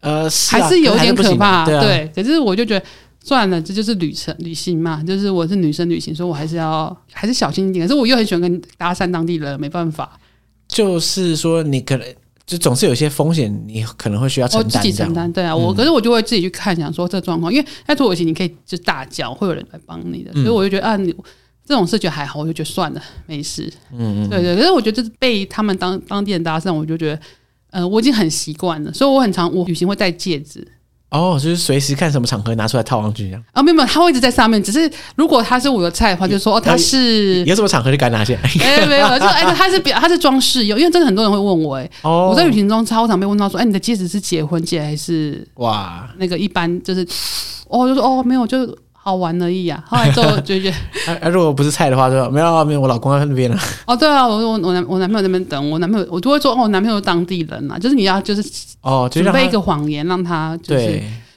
[0.00, 1.66] 呃，是啊、还是有点可怕。
[1.66, 2.86] 对，可是我就觉得
[3.22, 7.86] 算了，这就是旅程旅行嘛，就是我是女生旅行，所以我还是要还是小心一点。
[7.86, 10.18] 可是我又很喜欢跟搭讪当地人，没办法。
[10.72, 12.06] 就是说，你可能
[12.46, 14.70] 就总是有一些风险，你可能会需要承担。
[14.70, 21.14] 自己承担，对啊，我、嗯、可是我就会自己去看，想说这状况，因为在土耳其你可以就大叫，会有人来帮你的，嗯、所以我就觉得啊，你
[21.64, 23.72] 这种事觉得还好，我就觉得算了，没事。
[23.92, 24.56] 嗯嗯，对，对对。
[24.56, 27.14] 可是我觉得就是被他们当当地人搭讪，我就觉得，
[27.70, 30.66] 嗯、呃，我已经很习惯了，所以我很常我旅行会戴戒指。
[31.12, 33.42] 哦，就是随时看什么场合拿出来套上去这样。
[33.52, 34.62] 啊、哦，没有没有，他会一直在上面。
[34.62, 38.34] 只是如果他是我的菜的话，就说哦，他是有什么场合就敢拿下。
[38.60, 47.06] 哎，没有，就 哎，他是表，他是装饰用，因为真的很多人会问我，哎，哦，我在旅行中超常被问到说，哎，你的戒指是结婚戒还是哇那个一般就是，
[47.68, 48.66] 哦，就说哦，没有，就。
[49.04, 49.82] 好玩而已啊！
[49.84, 53.58] 后来之后就觉得， 啊，如果不是菜的话，就没有没有，我老公在那边了。
[53.84, 58.42] 哦，对啊，我我我男我男朋友在那边等我男朋友，我就会说哦，我男朋友当地人啊，就是你要就是
[58.80, 60.92] 哦，准备一个谎言让他就是，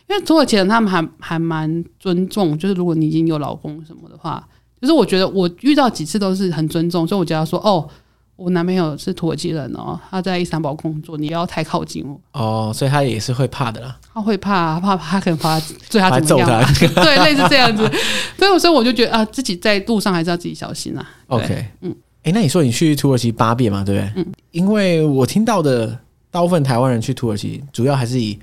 [0.08, 4.48] 因为土耳其人他们还还蛮尊重，就是如果你已经有老公什么的话，
[4.80, 7.90] 就是我觉得我遇到几次都是很尊重，所以我觉得说哦。
[8.38, 13.98] 我男朋友是土耳其人哦，他在伊斯坦堡工作，你不要太靠近我哦，所以他也是会怕的啦。
[14.14, 15.58] 他会怕，怕他可能怕
[15.90, 16.62] 对他怎么样？
[16.62, 17.90] 他 对，类似这样子。
[18.38, 21.10] 所以，所以我就觉得啊，自己在路上还是要自己小心啊。
[21.28, 24.12] OK，嗯，哎、欸，那你说你去土耳其八遍嘛，对不对？
[24.18, 25.98] 嗯，因为我听到的
[26.30, 28.38] 大部分台湾人去土耳其，主要还是以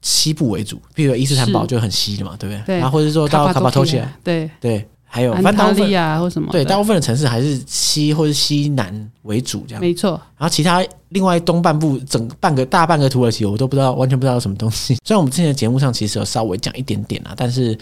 [0.00, 2.62] 西部为主，比如说伊斯坦堡就很西的嘛，对不对？
[2.64, 4.88] 对，然后或者说到卡巴托奇亚，对对。
[5.08, 6.50] 还有，安塔利亚或什么？
[6.52, 9.80] 对，大部分的城市还是西或者西南为主，这样。
[9.80, 10.10] 没错。
[10.36, 14.96] 然后其他另外东半部整半个大半个土耳其，我都不知道，完全不知道有什么东西。
[15.04, 17.78] 虽然我们之前的节目上其实有稍微讲一点点啊，但是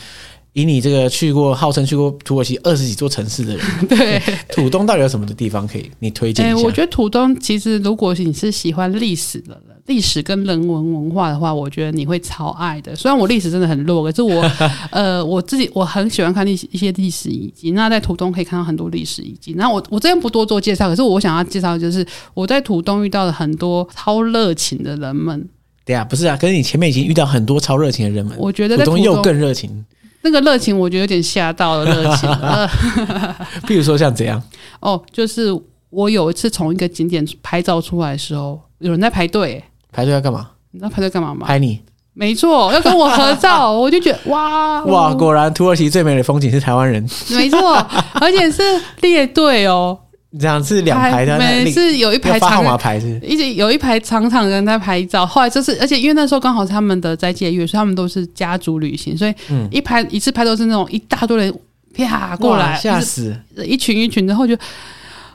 [0.53, 6.57] 以你这个去过号称去过土耳其二十几座城市的人， 对土东到底有什么的地方可以你推荐一下？
[6.57, 9.74] 欸，我觉得土东其实，如果你是喜欢历史的人。
[9.87, 12.97] 历史跟人文文化的话，我觉得你会超爱的。
[12.97, 14.51] 虽然我历史真的很弱，可是我
[14.91, 17.73] 呃我自己我很喜欢看历史一些历史遗迹。
[17.73, 19.53] 那在土东可以看到很多历史遗迹。
[19.59, 25.47] 那我我这边不多做介绍，可是我想要介绍的就是我在土东遇到了很多超热情的人们。
[25.85, 29.85] 对啊，不是啊，可是你前面已经遇到很多超热情的人们，我觉得在土东又更热情。
[30.23, 32.31] 那个热情我觉得有点吓到了热情。
[33.69, 34.43] 比如说像这样
[34.81, 35.55] 哦，就是
[35.91, 39.63] 我有一次从一个景点拍照出来的时候，有人在排队。
[39.95, 40.51] 排队要干嘛？
[40.73, 41.47] 你知道排队干嘛吗？
[41.47, 41.81] 拍你，
[42.15, 47.75] 没错，要跟我合照， 我就觉得哇哇，果然土耳其最美的风景是台湾人，没错，
[48.15, 48.63] 而且是
[49.03, 49.97] 列队哦，
[50.41, 55.25] 这样是两排的，每次有一排长号码牌是，一直有一排长长的人在拍照。
[55.25, 59.35] 后来就是，而且因为那时候刚好是他们的斋戒月，所以他们都是家族旅行，所以
[59.71, 61.55] 一排一次拍都是那种一大堆人
[61.95, 63.33] 啪过来，吓死，
[63.65, 64.57] 一群一群，然后就。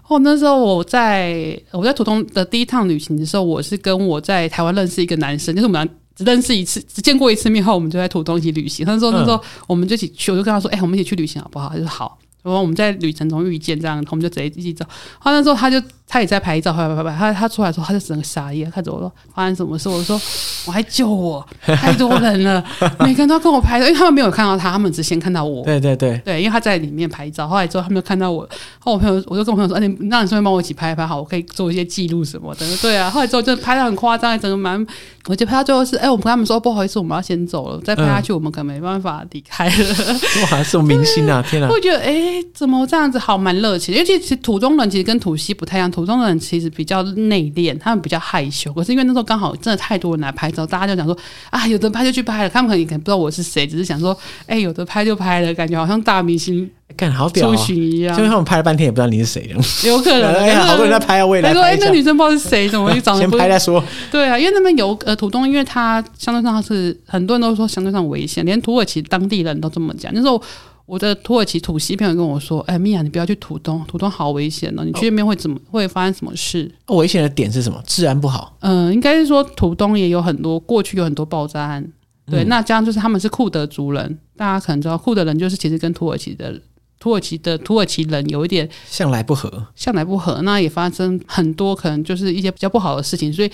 [0.10, 8.84] 哦，那时候我在我在土东的第一趟旅行的时候，我是跟我在台湾认识一个男生，就是我们俩只认识一次，只见过一次面后，我们就在土东一起旅行。
[8.84, 14.84] 他说那时候我们就一起去，我就跟他说：“哎、欸，我们一起去旅行好不好？”他说：“好。”然后我们在旅程中遇见，这样我们就直接一起走。
[15.20, 15.80] 后来那时候他就
[16.12, 17.16] 他也在拍照，拍拍拍拍。
[17.16, 20.20] 他他出来的时候，他就整个傻眼，看着我说：“发生什么事？”我说
[20.66, 22.64] ：“我还救我，太多人了，
[23.00, 27.48] 每个人都要跟我拍照，因为他们没有看到他，他们只先看到我。”对对对对，因为他在里面拍照。
[27.48, 28.48] 后来之后他们就看到我，
[28.80, 34.84] 后我朋友我就跟我朋友说：“哎，你那你顺便帮我一起拍一拍，好，我可以做一些记录什么的。”对啊，后来之后就拍的很夸张，整个蛮，
[35.28, 39.74] 我就拍到最后是：“哎，我们跟他们说不好意思，我们要先走了，再拍下去我们可能没办法离开了。
[40.08, 40.20] 嗯”
[40.50, 41.70] 哇，这种明星啊，天啊！
[41.70, 43.10] 我觉得哎，怎么这样？
[43.10, 48.72] 子好蛮热情，因为其实土中人其实跟土西不太一样，土东人其实比较内敛，他们比较害羞。
[48.72, 51.18] 可是因为那时候刚好真的太多人来拍照，大家就讲说
[51.50, 58.18] 啊，有的拍就去拍了，他们可能可能不知道我是谁，只是想说，哎、欸，有的拍就拍了，感觉好像大明星干好屌出巡一样。
[58.18, 63.84] 就他们拍了半天也不知道你是谁，有可能哎，好多人在拍啊，未来说哎，那女生不知道是谁，怎么就长得先拍再说？
[64.10, 70.42] 对啊，因为那边有呃土东，因为它相对上是很多人都说相对上危险，连土耳其当地人都这么讲，那时候。
[70.90, 74.84] 我的土耳其土西朋友跟我说：“哎，米娅，你不要去土东，土东好危险哦！
[74.84, 76.70] 你去那边会怎么会发生什么事？
[76.88, 77.80] 危险的点是什么？
[77.86, 78.58] 治安不好。
[78.62, 81.88] 嗯，应该是说土东也有很多过去有很多爆炸案。
[82.26, 86.60] 对，嗯、那这样就是他们是库德族人，大家可能知道库德人就是其实跟土耳其的
[87.00, 90.42] 土耳其的土耳其人有一点向来不合，向来不合。
[90.42, 93.52] 那也发生很多可能就是一些比较不好的事情，所以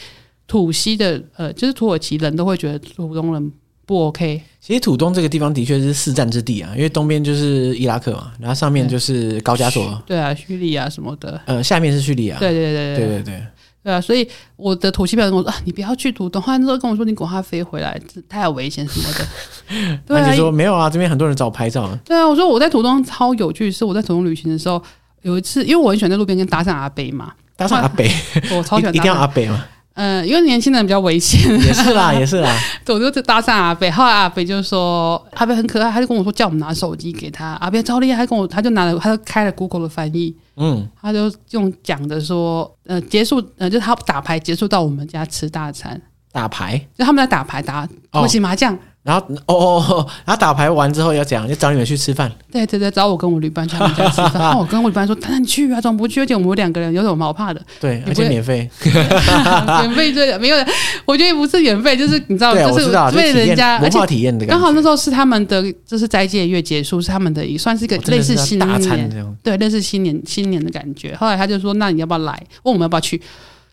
[0.48, 3.52] 土西的呃，就是土耳其人都会觉得土东人。”
[3.86, 12.98] 不 OK，其实土东这个地方的确是四战之地啊，因为东边就是伊拉克嘛，然后上面就是高加索，对啊，叙利亚什么的，呃，下面是叙利亚，对对对对。
[12.98, 13.48] 对对，对。
[13.86, 16.41] 啊，所以我的土西朋友跟我说啊，你不要去土东。
[16.41, 20.00] 他那时候跟我说，你滚他飞回来，太有危险什么的。
[20.08, 21.88] 对啊，就说没有啊，这边很多人找我拍照。
[22.04, 24.82] 对啊，我说我在土东超有趣，是我在土东旅行的时候，
[25.21, 28.10] 有一次，因为我很喜欢在路边跟搭讪阿北嘛，搭讪阿北，
[28.58, 29.63] 我超喜欢， 一定要阿北嘛。
[29.95, 32.53] 嗯，因为年轻人比较危险，也是啦， 也是啦。
[32.84, 37.53] 对，我就搭讪阿北，后来阿北就说阿北很可爱，他就跟我说叫我们拿手机给他。
[37.62, 47.88] 阿北超厉害，他跟我他就拿了，他就开了 Google 的翻译，嗯，他就用讲的说，呃，结束，呃，就是他打牌结束到我们家吃大餐，打牌，就他们在打牌打
[48.21, 48.77] 围棋麻将。
[49.05, 52.31] 然后哦哦哦，然后打牌完之后要讲，就找你们去吃饭。
[52.51, 54.51] 对对对，找我跟我旅伴去他们家吃饭。
[54.57, 56.21] 我跟我旅伴说：“那你去啊，怎么不去？
[56.21, 60.57] 而且我们两个人有什么好怕的？”对，而且免费， 免费这没有，
[61.05, 64.43] 我觉得也不是免费，就是你知道， 就是为人家文化体验的。
[64.47, 71.15] 刚好那时候是他们的，就是斋戒月结束，是他们的也算是一个类似新年，对，类似新年新年的感觉。
[71.15, 72.33] 后来他就说：“那你要不要来？
[72.63, 73.21] 问我们要不要去？”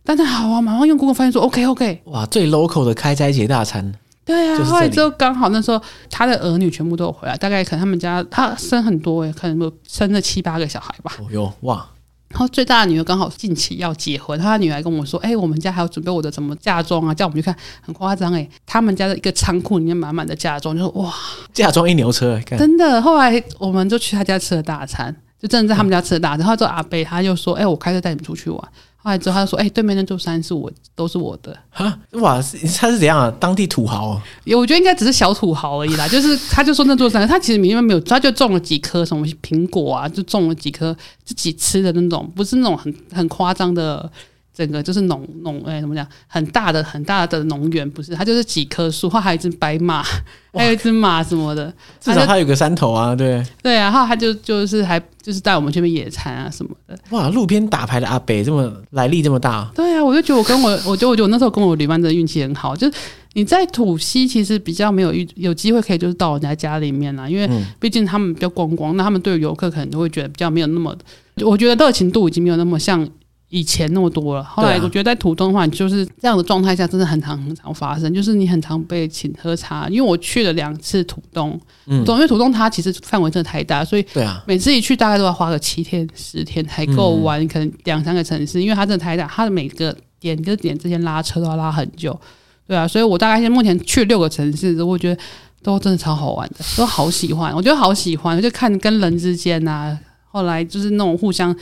[0.04, 3.94] 但是好啊，马上用 Google 翻译说：“OK OK。”哇，最 local 的开斋节大餐。
[4.24, 11.12] 对啊，后来之后刚好那时候他的儿女全部都有回来，大概可能他们家他生很多诶，可能有生了七八个小孩吧。
[11.18, 11.88] 哦哟哇！
[12.28, 17.12] 然后最大的女儿刚好近期要结婚，他女儿跟我说：“哎，我们家还要准备我的什么嫁妆啊？
[17.12, 21.12] 叫我们去看，很夸张诶，他们家的一个仓库里面满满的嫁妆，就说哇，
[21.52, 23.02] 嫁妆一牛车，真的。
[23.02, 26.38] 后来我们就去他家吃了大餐，就真的在他们家吃了大餐。
[26.38, 28.68] 然后之后阿伯他就说：“哎，我开车带你们出去玩。”
[29.02, 33.34] 后来之后，他就说：“哎、欸，对面那座山是我，都是我的。”哈，哇，他是怎样啊？
[33.40, 34.22] 当地土豪、啊？
[34.56, 36.06] 我觉得应该只是小土豪而已啦。
[36.08, 44.10] 就是，他就说那座山，他其实明明没有，他就种了几棵什么苹果啊，就种了几棵自己吃的那种，不是那种很很夸张的。
[44.54, 46.06] 整个就是农农哎，怎么讲？
[46.26, 48.14] 很大的很大的农园，不是？
[48.14, 50.02] 它就是几棵树，或还有一只白马，
[50.52, 51.72] 还有一只马什么的。
[51.98, 53.42] 至少它有个山头啊，对。
[53.62, 56.98] 对啊，然后他就就是还就是带我们去那边野餐啊什么的。
[57.10, 59.70] 哇，路边打牌的阿北这么来历这么大。
[59.74, 62.98] 对啊，我就觉得我跟我，我觉得我觉得我那时候跟我旅伴的运气很好，就是
[63.32, 67.48] 你在土溪其实比较没有遇有机会可以就是到人家家里面啦，因为
[67.80, 70.94] 毕竟他们比较观光，那他们对游客可能都会觉得比较没有那么，
[71.40, 73.08] 我觉得热情度已经没有那么像。
[73.54, 78.12] 以前那么多了，后来我觉得在土东的话，你就是这样的状态下，真的很常很常发生。
[78.14, 92.18] 就是你很常被请喝茶，因为我去了两次土东，嗯，因为土东它其实范围真的太大，所以对啊，每次一去大概都要花个七天十天才够玩，可能两三个城市，因为它真的太大，它的每个点跟点之间拉车都要拉很久，
[92.66, 95.22] 对啊，所以我大概现在目前去六个城市，我觉得
[95.62, 99.98] 都真的超好玩的， 都好喜欢，我觉得好喜欢，就看跟人之间啊，
[100.30, 101.54] 后来就是那种互相。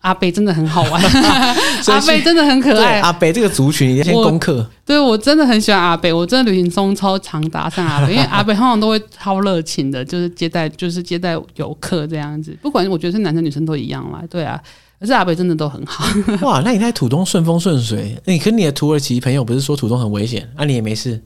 [0.00, 1.02] 阿北真的很好玩，
[1.88, 3.00] 阿北真的很可爱。
[3.00, 4.64] 阿北这个族群，一些功课。
[4.86, 12.56] 对，我真的很喜欢阿北，我真的旅行中超常搭上阿北， 因为阿北通常都会超热情的，就是接待，就是接待游客这样子。
[12.62, 14.60] 不管我觉得是男生女生都一样啦，对啊。
[15.00, 16.04] 可是阿北真的都很好。
[16.42, 21.22] 哇，那你在土东顺风顺水，你跟你的土耳其朋友不是说土东很危险，那、啊、你也没事？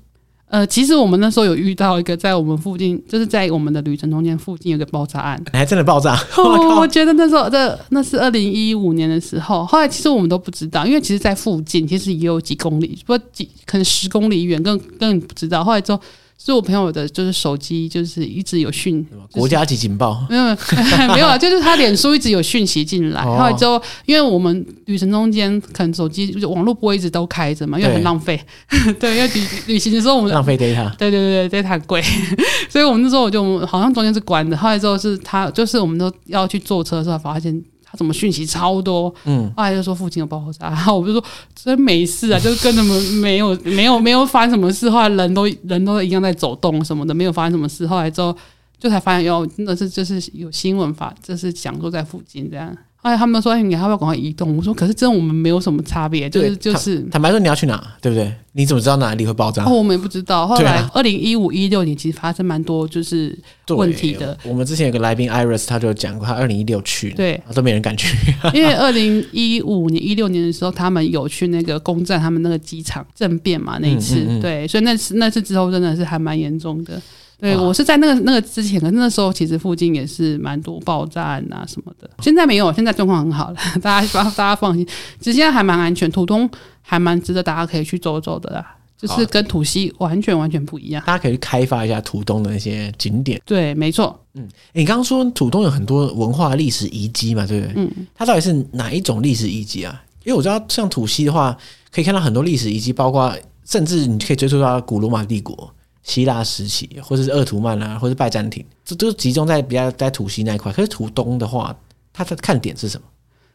[0.52, 6.14] 呃，其实我们那时候有遇到一个在我们附近，就是在我们的旅程中间附近有个爆炸案， 还真的爆炸。
[6.36, 15.64] 我，我觉得那时候这那是二零一五年的时候，后来其实我们都不知道，因为其实在附近其实也有几公里，不几可能十公里远，更更不知道。
[15.64, 16.00] 后来之后。
[16.44, 20.44] 是我朋友的，就是手机，就是一直有讯，国家级警报，没有
[21.14, 28.40] 没有啊，就是他脸书一直有讯息进来，后来之后，因为我们旅程中间可能手机就是网络不会一直都开着嘛，因为很浪费，
[28.98, 32.02] 对，因为旅旅行的时候我们浪费 data，对对对对，data 很贵，
[32.68, 37.62] 所以我们那时候我就好像中间是关的，后来之后是他，就是我们都要去坐车的时候发现。
[37.92, 39.14] 他怎么讯息超多？
[39.26, 41.22] 嗯，后来就说附近有爆炸， 然后我就说
[41.54, 47.86] 真没事啊，就是跟他们没有没有没有发生什么事，后来人都人都一样在走动什么的，没有发生什么事。
[47.86, 48.34] 后来之后
[48.78, 52.74] 就才发现，哟，真的是就是有新闻发，就是讲座在附近这样。
[53.02, 54.56] 哎，他们说哎你还要不要赶快移动？
[54.56, 58.32] 我说可是真的我们没有什么差别，就是就是坦白说你要去哪，对不对？
[58.54, 59.64] 你怎么知道哪里会爆炸？
[59.64, 60.46] 哦，我们也不知道。
[60.46, 63.36] 后来二零一五一六年其实发生蛮多就是
[63.68, 64.36] 问题的。
[64.44, 68.16] 我们之前有个来宾 Iris，他就讲过，他二零一六去，对，都没人敢去。
[68.54, 77.00] 因为二零一五年一六年的时候，他们有去那个攻占他们那个机场政变嘛，那一次，嗯嗯嗯对，所以那次那次之后真的是还蛮严重的。
[77.42, 82.08] 对，我是在那个那个之前，可是那时候其实附近也是蛮多爆炸案啊什么的。
[82.20, 84.86] 现在没有，现在状况很好了， 大家大家放心。
[85.18, 86.48] 其实现在还蛮安全，土东
[86.80, 88.76] 还蛮值得大家可以去走走的啦。
[88.96, 91.02] 就是跟土西完全完全不一样。
[91.04, 93.42] 大家可以去开发一下土东的那些景点。
[93.44, 94.16] 对，没错。
[94.34, 97.72] 嗯，你刚刚说土东有很多文化历史遗迹嘛，对不对？
[97.74, 97.90] 嗯。
[98.14, 100.00] 它到底是哪一种历史遗迹啊？
[100.24, 101.58] 因为我知道像土西的话，
[101.90, 105.68] 可以看到很多历史遗迹，包括甚至你可以追溯到古罗马帝国。
[106.02, 110.72] 希腊时期，或者是鄂图曼啊，或者是拜占庭，这都集中在比较在土西那一块。
[110.72, 111.74] 可是土东的话，
[112.12, 113.06] 它的看点是什么？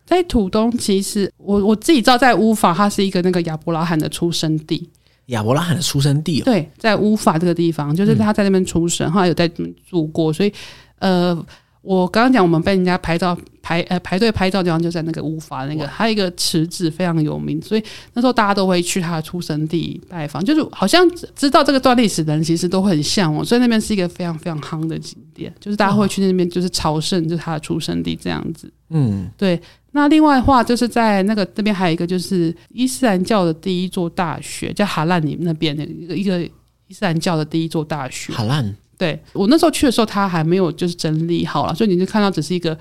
[0.05, 4.89] 在土东，其实我我自己知道，在乌法，它是一个那个亚伯拉罕的出生地。
[5.27, 10.53] 亚伯拉罕的出生地、哦，对，在乌法这个地方，就是他在那边出生，后来有在这边住过，所以
[10.99, 11.45] 呃。
[11.87, 17.83] 我刚刚讲，我们被人家拍照排呃排队拍照的地方就在那个乌法那个，还有一个池子非常有名，所以
[18.13, 28.69] 那时候大家都会去他的出生地拜访，就是好像知道这个段历史的人其实都会很向往，所以那边是一个非常非常夯的景点，就是大家会去那边就是朝圣，就是他的出生地这样子。
[28.89, 29.57] 嗯，对。
[29.93, 36.43] 那另外的话，就是在那个那边还有一个就是伊斯兰教的第一座大学，叫哈兰尼那边的一个一个
[36.87, 38.33] 伊斯兰教的第一座大学。
[38.33, 38.75] 哈兰。
[38.97, 42.73] 对，我那时候去的时候，它还没有就是整理好了，所以你就看到只是一个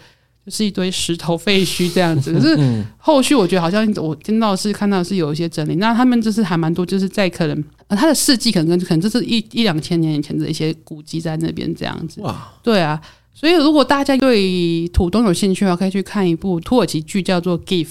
[0.45, 2.33] 就是一堆石头废墟这样子。
[2.35, 12.23] 可是后续我觉得好像我听到是看到是有一些整理，那他们就是还蛮多，就是在可能呃它的事迹可能可能就是一一两千年以前的一些古迹在那边这样子。
[12.23, 12.99] 哇，对啊，
[13.35, 17.89] 所以如果大家对土东有兴趣的话，可以去看一部土耳其剧，叫做《Gift》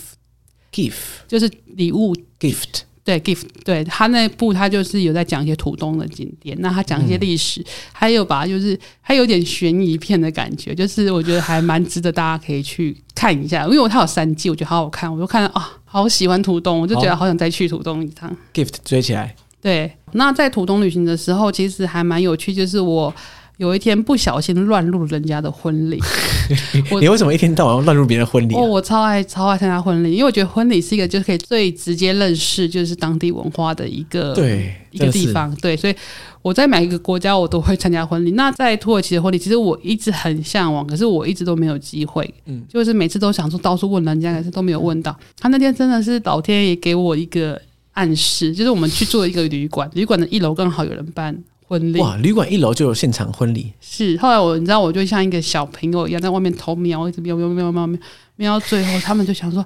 [0.73, 0.93] ，Gift
[1.28, 2.82] 就是礼物，Gift。
[3.06, 18.36] 对，gift，对他那部，他就是有在讲一些土东的景点，那他讲一些历史，还有吧，就是还有点悬疑片的感觉，就是我觉得还蛮值得大家可以去看一下，因为我他有三季，我觉得好好看，我就看了啊，好喜欢土东，我就觉得好想再去土东一趟。
[18.51, 23.14] gift 追起来，对，那在土东旅行的时候，其实还蛮有趣，就是我。
[23.58, 25.99] 有一天不小心乱入人家的婚礼，
[26.99, 28.53] 你为什么一天到晚乱入别人婚礼？
[28.53, 28.60] 啊？
[28.60, 35.56] 哦，我超爱超爱参加婚礼，因为我觉得婚礼是一个就是可以最直接认识就是当地文化的一个对一个地方。
[35.56, 35.95] 对，所以
[36.41, 38.32] 我在每一个国家我都会参加婚礼。
[38.32, 42.30] 那在土耳其的婚礼，其实我一直很向往，可是我一直都没有机会。
[42.45, 45.18] 嗯，就是每次都想说到处问人家，可是都没有问到。
[45.39, 47.60] 他那天真的是老天爷给我一个
[47.93, 51.36] 暗示，就是我们去做一个旅馆，旅馆的一楼刚好有人办。
[51.68, 52.16] 婚礼哇！
[52.18, 53.74] 旅馆一楼就有现场婚礼。
[53.82, 57.99] 是后来我你知道我就像一个小朋友一样在外面偷瞄，一直瞄瞄瞄瞄瞄
[58.36, 59.66] 瞄到最后，他们就想说：“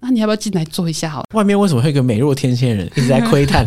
[0.00, 3.66] 那你要不要进来坐一下？”好，外面为什么会有个美若天仙人一直在窥探？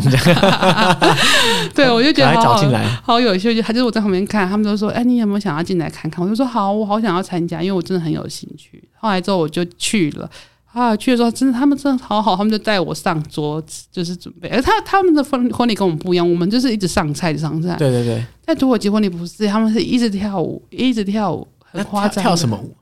[1.74, 3.54] 对，我就觉得好找进来好有趣。
[3.54, 10.30] 就还是我在旁边看，他们都说：“哎，你有没有想要进来看看？”我就说：“好，我好想要参加，因为我真的很有兴趣。”后来之后我就去了。
[10.74, 14.48] 啊，去的时候真的，他们真的好好，他们就带我上桌子，就是准备。
[14.48, 17.76] 而他他们的婚婚礼跟我们不一样，我们就是一直上菜，上菜。
[17.76, 22.20] 对对对，在土耳其婚礼不是，他们是一直跳舞，一直跳舞，很夸张。
[22.20, 22.74] 跳什么舞？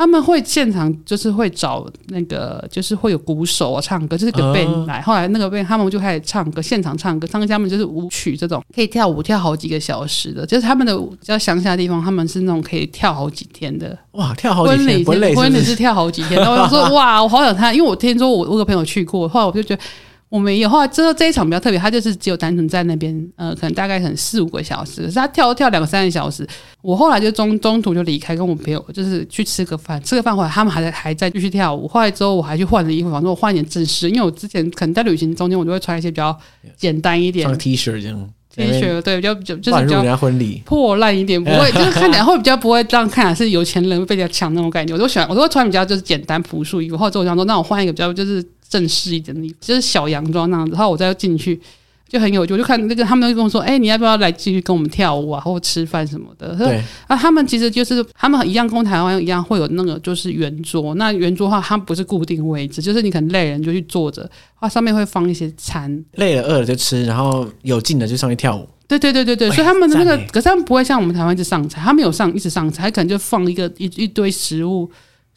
[0.00, 4.98] 他们会现场就是会找那个，就是会有鼓手啊唱歌，就是个 band 来。
[5.02, 7.26] 后来那个 band 他们就开始唱歌，现场唱歌。
[7.26, 10.46] 唱歌他们就是舞曲这种，可以跳舞跳好几个小时的。
[10.46, 13.94] 就是他们的比较乡下的地方，他们是那种可以跳好几天的。
[14.12, 16.40] 哇，跳好几天，婚礼婚礼是跳好几天。
[16.40, 19.82] 然后我说哇，我好想看，因为我听说我我有个朋友去过，后来我就觉得。
[20.30, 26.46] 我没有，后来之后这一场比较特别，他就是只有单纯在那边，呃，可能大概可能四五个小时，可是他跳跳两三个小时。
[26.82, 31.88] 我后来就中中途就离开，跟我朋友就是去吃个饭，吃个饭回来他们还在还在继续跳舞。
[31.88, 36.38] 后来之后我还去换了衣服，反正我换一点正式，因为我之前可能在旅行中间我就会穿一些比较
[36.76, 44.94] 简单一点的 T 恤这样，T 恤对，比较就就是比较婚礼破烂一点，不会 就是看起来会比较不会这样看起来是有钱人被人家抢那种感觉。
[44.94, 46.96] 我都喜欢，我都会穿比较就是简单朴素衣服。
[46.96, 48.40] 后来之后我想说，那我换一个比较就是。
[48.70, 50.72] 正式一点的衣服，就是小洋装那样子。
[50.72, 51.60] 然后我再进去，
[52.08, 52.52] 就很有趣。
[52.52, 56.82] 我就看那个他们就跟我说：“哎、欸，你要不要来继续跟我们跳舞啊，或者吃饭什么的？”对。
[57.06, 60.94] 啊，他们其实就是他们一样，跟台湾一样会有那个就是圆桌。
[60.94, 64.28] 那圆桌的话，它不是固定位置，就是你可能累了你就去坐着，
[64.60, 66.02] 它上面会放一些餐。
[66.14, 68.68] 累了饿了就吃，然后有劲的就上去跳舞。
[68.86, 74.90] 对对对对对，所以他们的那个，可是他们不会像我们台湾一直上菜，他们有上一直上菜，可能就放一个一一堆食物。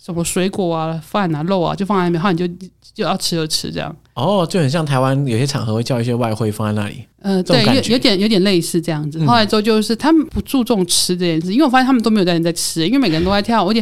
[0.04, 3.96] 什么水果啊、饭啊、肉啊，就放在那边，然后你就就要吃就吃这样。
[4.16, 7.06] 哦，就很像台湾有些场合会叫一些外汇放在那里。
[7.22, 9.18] 呃，对，有有点有点类似这样子。
[9.26, 13.80] 后来之后就是他们不注重吃这件事，因为我发现他们都没有在人在吃，因为每个人都在跳舞，而且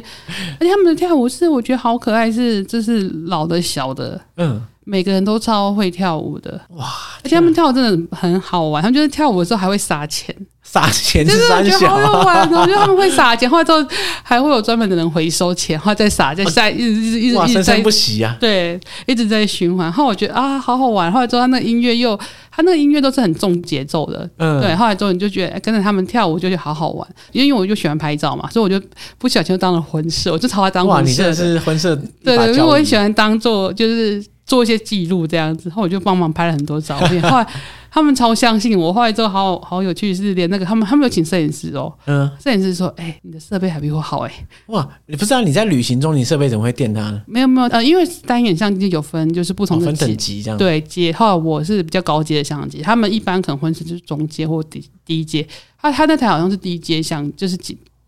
[0.60, 6.86] 而且他们的跳舞是我觉得好可爱，是就是老的小的，嗯，每个人都超会跳舞的哇！
[7.24, 10.36] 而且他们跳舞真的很好玩，他们就是跳舞的时候还会撒钱。
[10.64, 12.62] 撒钱就是我觉得好好玩哦！
[12.62, 13.86] 我觉得他们会撒钱，后来之后
[14.24, 18.38] 还会有专门的人回收钱，然后再撒，再撒， 一直一直一直一直在不息啊！
[18.40, 19.88] 对，一直在循环。
[19.88, 21.12] 然后我觉得啊，好好玩。
[21.12, 22.16] 后来之后他那个音乐又，
[22.52, 24.74] 他那个音乐都是很重节奏的，嗯，对。
[24.76, 28.86] 后来之后你就觉得跟着他们跳舞就觉得好好玩，因为我就喜欢拍照嘛，所以我就
[29.18, 31.02] 不小心就当了婚摄，我就朝他当婚摄。
[31.02, 31.94] 哇，你真的是婚摄？
[32.24, 37.22] 对对，因为我很喜欢当做就是做一些记录这样子，然后我就帮忙拍了很多照片。
[37.30, 37.48] 后来。
[37.94, 47.22] 他们超相信我，后来之后好好有趣，是连那个他们他们有请摄影师哦，嗯，摄影师说，哎、欸，你的设备还比我好哎、欸，哇，你不知道你在旅行中你设备怎么会电他呢？
[47.28, 55.46] 没有没有，呃，因为单眼相机有分就是不同的、哦、分等级这样，对阶，后来我是比较高阶的相机，他们一般可能会是就是中阶或低低阶，
[55.78, 57.58] 他他那台好像是低阶相，就是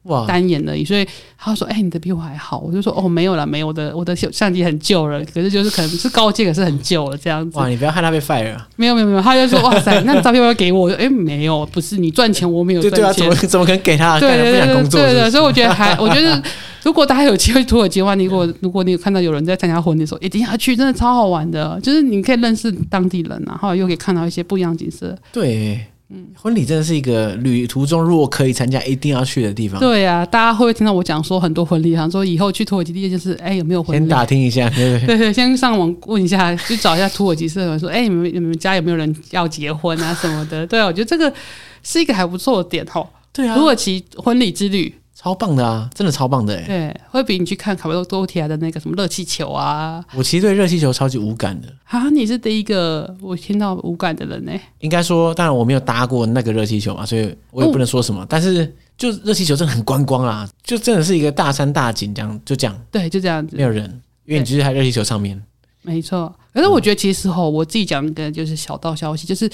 [0.04, 8.68] 哇单眼而已，所以他说：“哎、欸，你的比我还好。”我就说：“哦，没有了，没有，我的我的相机很旧了，可是就是可能是高阶，可是很旧了这样子。”哇，你不要害他被 fire 了。
[8.76, 13.02] 没有没有没有，他就说：“哇塞， 那照片要给我？”哎、欸，没有，不是你赚钱，我没有赚钱。
[13.02, 14.20] 对啊，怎么怎么可能给他？
[14.20, 16.42] 对对对对，对，对对，所以我觉得还，我觉得
[16.84, 25.18] 如果大家有机会土耳其的话，你如果如果你有看到有人在参加婚礼的时候，一定要去，真的超好玩的，就是你可以认识当地人，然后又可以看到一些不一样的景色。
[25.32, 25.80] 对。
[26.10, 29.80] 嗯，婚礼真的是一个旅途中如果可以参加一定要去的地方。
[29.80, 34.00] 对呀、啊，大家会不会听到我讲说很多婚礼，想说以后去土耳其第一件事，哎，有没有婚礼？
[34.00, 40.68] 先打听一下，对对 对，先上网问一下，去找一下土耳其社团，说，哎，你们你们家有没有人要结婚啊什么的？
[40.68, 41.34] 对啊，我觉得这个
[41.82, 43.08] 是一个还不错的点吼。
[43.32, 44.94] 对啊，土耳其婚礼之旅。
[45.24, 46.64] 超棒的啊，真的超棒的哎！
[46.68, 50.04] 对，会比你去看卡帕多提亚的那个什么热气球啊。
[50.14, 51.74] 我其实对热气球超级无感的。
[51.86, 54.52] 啊，你是第一个我听到无感的人呢。
[54.80, 58.24] 应该说，当然我没有搭过那个热气球嘛，所以我也不能说什么。
[58.24, 62.78] 哦、但是，就热气球真的很观光啊，就真的是一个大山大景，这样就这样。
[62.92, 63.86] 对，就这样子，没有人，
[64.26, 65.42] 因为你就是在热气球上面。
[65.84, 69.50] 没错，可是我觉得其实吼，我自己讲一个就是小道消息，就是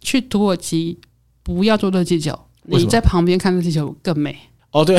[0.00, 0.98] 去土耳其
[1.42, 4.34] 不要坐热气球，你在旁边看热气球更美。
[4.72, 4.96] 哦，对，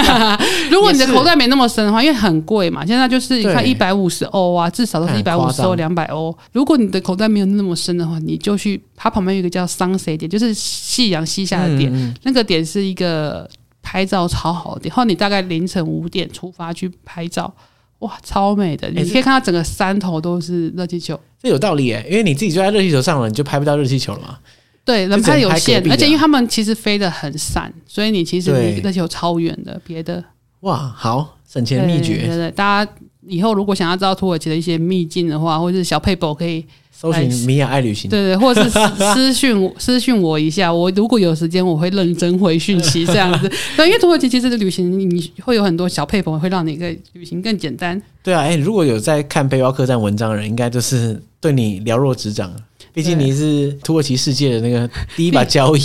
[0.72, 6.34] 如果你的口袋没那么深的话，因为很贵嘛，现在就是你看一百五十欧啊，至少都是一百五十欧、两百欧。
[6.52, 13.46] 如果你的口袋没有那么深的话，你就去它旁边有一个叫 sunset 点，就是夕阳西下的点，嗯嗯，那个点是一个
[13.82, 14.90] 拍照超好的点。
[14.90, 17.52] 然后你大概凌晨五点出发去拍照，
[17.98, 21.20] 哇，超美的，你可以看到整个山头都是热气球。
[21.42, 24.38] 这有道理耶，因为你自己就在热气球上了，你就拍不到热气球了嘛。
[24.84, 29.80] 对，人拍有限，而且因为他们其实飞得很散，所以你其实离热气球超远的。
[29.84, 30.22] 别的
[30.60, 32.92] 哇，好省钱秘诀，对对对，大家
[33.26, 38.70] 以后如果想要知道土耳其的一些秘境的话，或者是小佩宝，可以搜寻米娅爱旅行，对对，或者是
[39.14, 43.50] 私讯私讯我一下，我如果有时间，我会认真回讯息这样子。
[43.76, 48.00] 对，因为土耳其其实的旅行你会有很多小配宝，会让你个旅行更简单。
[48.22, 52.50] 对啊，哎，如果有在看背包客栈文章的人，应该就是对你了若指掌。
[52.94, 55.80] 毕竟你是土耳其世界的那个 第一把交椅，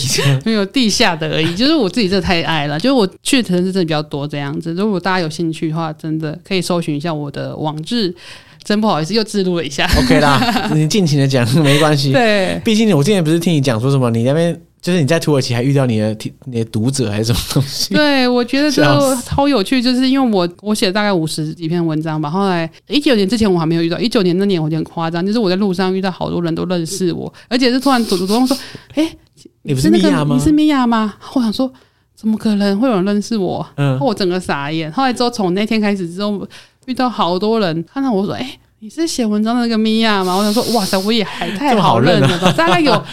[0.45, 1.55] 没有地下的而已。
[1.55, 4.73] 就是我自己真的太爱了，就是我去的城市真的比较多这样子。
[4.73, 8.13] 如果大家有兴趣的话，真的可以搜寻一下我的网志。
[8.61, 9.89] 真不好意思，又自录了一下。
[9.97, 12.11] OK 啦，你尽情的讲没关系。
[12.13, 14.59] 对，毕竟我之前不是听你讲说什么，你那边。
[14.79, 16.15] 就是你在土耳其还遇到你的
[16.45, 17.93] 你的读者还是什么东西？
[17.93, 22.29] 对，我觉得这个超有趣，就是因为我我写了大概五十几篇文章吧。
[22.29, 28.55] 后来一九年之前我还没有遇到，一九年那年我就很夸张，就是我在路上遇到好多人都认识我，而且是突然主主动说
[28.93, 29.17] ：“哎、欸，
[29.63, 30.35] 你不是米娅吗？
[30.35, 31.69] 你是米娅吗？”我想说，
[32.15, 33.67] 怎么可能会有人认识我？
[33.75, 34.91] 嗯，我整个傻眼。
[34.91, 36.47] 后来之后从那天开始之后，
[36.85, 43.03] 遇到好多人看到我说：“哎、欸，你是写文章的那个米娅吗？”我想说：“哇塞，我也还太好认了吧？”大概有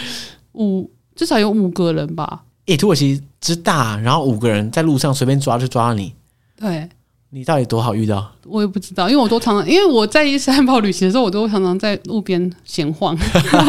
[0.53, 0.89] 五。
[1.15, 2.43] 至少有五个人吧。
[2.67, 6.15] 诶、欸，土耳其之大，然后五个人在路上随便抓就抓你。
[6.59, 6.89] 对，
[7.31, 8.33] 你到底多好遇到？
[8.47, 13.15] 我也不知道，因为我都常常，因为我在伊斯坦堡旅行的时候，我都常常在路边闲晃。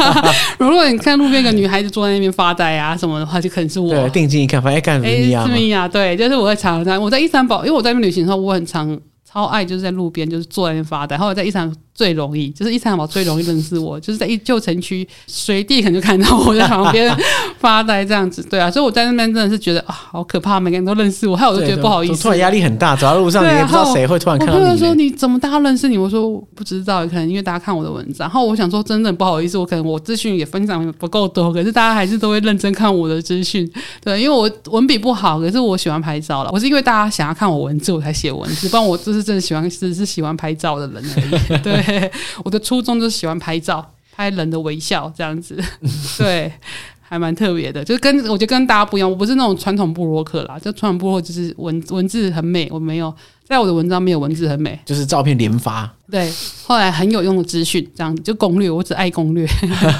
[0.58, 3.90] 如果你看路边一个女孩子坐在那边发呆啊什么的话，就可能是我。
[3.90, 5.46] 对，定睛一看，发现干什么呀？
[5.46, 8.98] 是米娅，对，就是我会常常我在伊斯坦堡，因为我在那边旅行的时候，我很常
[9.30, 17.10] 超爱就是在路边就是坐在那边发呆，然后我在伊斯坦最容易就是伊斯坦堡最容易认识我， 就是在一旧城区随地可能就看到我在旁边
[17.58, 24.58] 发呆这样子，对啊，所以我在那边真的是觉得啊，好可怕，每个人都认识我，害我就觉得不好意思，突然压力很大，走在路上你也不知道谁会突然看到你。
[24.60, 25.96] 我朋友说你怎么大家认识你？
[25.96, 33.66] 我说不知道，可能因为大家看我的文章，然后我想说真的不好意思，我可能我资讯也分享不够多，可是大家还是都会认真看我的资讯，
[34.04, 41.85] 对，因为我文笔不好，可是我喜欢拍照了，我是因为大家想要看我文字我才写文字，不然我就是真的喜欢只是喜欢拍照的人而已，对。
[42.44, 45.62] 我的初衷就是喜欢拍照，拍人的微笑这样子，
[46.18, 46.52] 对，
[47.00, 47.84] 还蛮特别的。
[47.84, 53.14] 就是跟我觉得跟大家不一样，我不是那种传统部落客啦，就传统部落就是文文字很美，我没有。
[53.48, 55.88] 在我的文章没有文字很美，就是照片连发。
[56.10, 56.32] 对，
[56.64, 59.46] 后来很有用的资讯，这样子就攻略，我只爱攻略，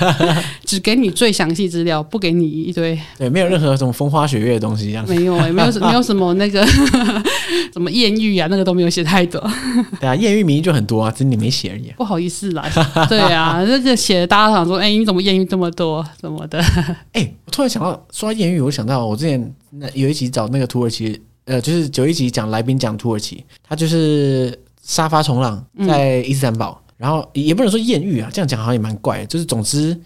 [0.65, 2.99] 只给你最详细资料，不给你一堆。
[3.19, 5.09] 对，没有任何什么风花雪月的东西，这样。
[5.09, 6.65] 没有哎、欸，没有 没有什么那个
[7.73, 9.41] 什么艳遇啊，那个都没有写太多。
[10.01, 11.95] 对啊，艳遇名就很多啊，只是你没写而已、啊。
[11.97, 12.69] 不好意思啦。
[13.09, 16.05] 对啊，那个写的大家想说，哎、欸，你怎么艳遇这么多？
[16.21, 16.61] 什么的？
[17.13, 21.21] 哎、欸，我突然想到说到艳遇，我想到我之前那有一集找那个土耳其。
[21.47, 29.25] 呃，就是九一集讲来宾讲土耳其，他就是沙发冲浪在伊斯坦堡，嗯、然后也不能说艳遇啊，这样讲好像也蛮怪。
[29.27, 29.97] 就是总之，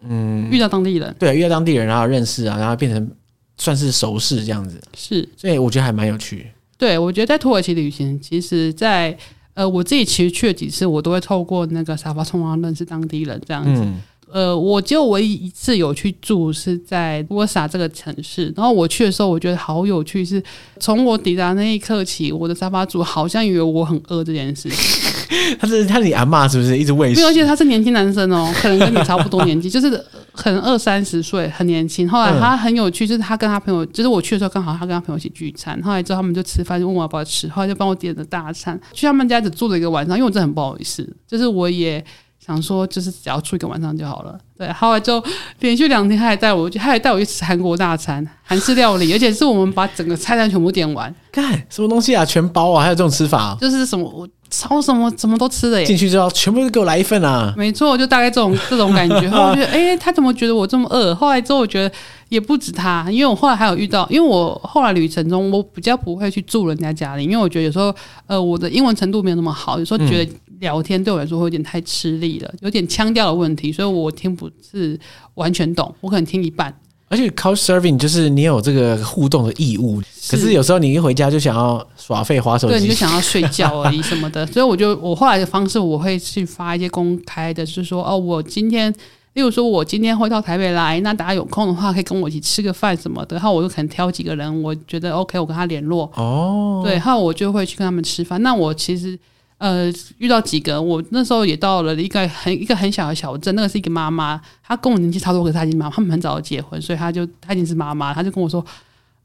[0.00, 3.10] 嗯，遇到当地人，对，遇到当地人，然后认识啊，然后变成
[3.58, 6.46] 算是熟识这样子，是，所以我觉得还蛮有趣。
[6.78, 9.16] 对，我觉得在土耳其旅行，其实在
[9.54, 13.82] 呃，我自己其实去了几次，我都会透过那个沙发冲浪认识当地人这样子。
[13.84, 14.00] 嗯
[14.32, 20.42] 呃，我就唯一一次有去住是在波萨这个城市，然后我去的时候，我觉得好有趣，是
[20.80, 25.12] 从我抵达那一刻起，我的沙发主好像以为我很饿这件事情。
[25.58, 27.24] 他是他是你阿妈是不是一直喂食？
[27.24, 29.90] 而且他是年轻男生哦，可能跟你差不多年纪，就是
[30.32, 32.08] 可能二三十岁，很年轻。
[32.08, 35.80] 后来他很有趣，就是他跟他朋友，就是我去的时候刚好他跟他朋友一起聚餐。
[35.82, 38.80] 后来之后他们就吃饭，就问我要不要吃，后来就帮我点了大餐。
[38.92, 42.04] 去他们家只住了一个晚上，因为我真的很不好意思，就是我也
[42.46, 44.38] 想说，就是只要住一个晚上就好了。
[44.56, 45.22] 对，后来就
[45.60, 51.12] 连续两天，他还带我，他还带我去吃韩国大餐，韩式料理， 而且是我们把整个菜单全部点完。
[51.32, 52.24] 干什么东西啊？
[52.24, 52.82] 全包啊？
[52.82, 53.58] 还有这种吃法啊？
[53.60, 54.26] 就是什么我。
[54.50, 55.86] 超什么什么都吃的耶！
[55.86, 57.52] 进去之后全部都给我来一份啊！
[57.56, 59.28] 没错，就大概这种 这种感觉。
[59.28, 61.14] 后来我觉得，哎、欸，他怎么觉得我这么饿？
[61.14, 61.94] 后来之后我觉得
[62.28, 67.94] 也不止他，因为我后来还有遇到，因为我后来旅程中我比较不会去住人家家里，因为我觉得有时候
[68.26, 74.98] 呃我的英文程度没有那么好，有时候觉得聊天对我来说会有点太吃力了，有点腔调的问题，所以我听不是
[75.34, 76.74] 完全懂，我可能听一半。
[77.08, 84.44] 而且 couch surfing 就是你有这个互动的义务，可是有时候你一回家就想要耍废滑手机，对，你就想要睡觉而已什么的。
[84.52, 88.92] 所以我就我后来的方式，我会去发一些公开的，就是说哦，我今天，
[89.34, 93.36] 例如说我今天会到台北来，那大家有空的话可以跟我一起吃个饭什么的。
[93.36, 98.42] 然后我就可能挑几个人，我觉得 OK，我跟他联络哦，对，然后我就会去跟他们吃饭。
[98.42, 99.18] 那我其实。
[99.58, 108.64] 呃，遇到几个，我那时候也到了一个很一个很小的小镇，那个是一个妈妈，她跟我年纪差不多，可是她已经妈妈，他们很早结婚，所以她就她已经是妈妈，她就跟我说，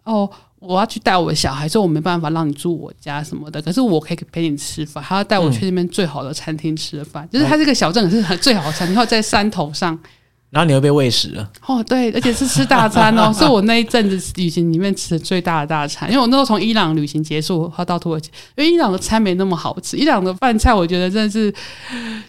[0.04, 0.30] 哦，
[0.60, 10.00] 我要去带我的小孩，所以我没办法让你住我家什么的，可是我可以陪你吃饭，她要带我去那边最好的餐厅吃饭，就是她这个小镇是很最好的餐厅，然后在山头上。
[10.52, 16.10] 然后你会被喂食了哦，对，而且是吃大餐哦， 是我那一阵子旅行里面吃的最大的大餐。
[16.10, 21.54] 因为我那时候从伊朗旅行结束，然后到土耳其，因为伊朗的餐没那么好吃，伊朗的饭菜我觉得真的是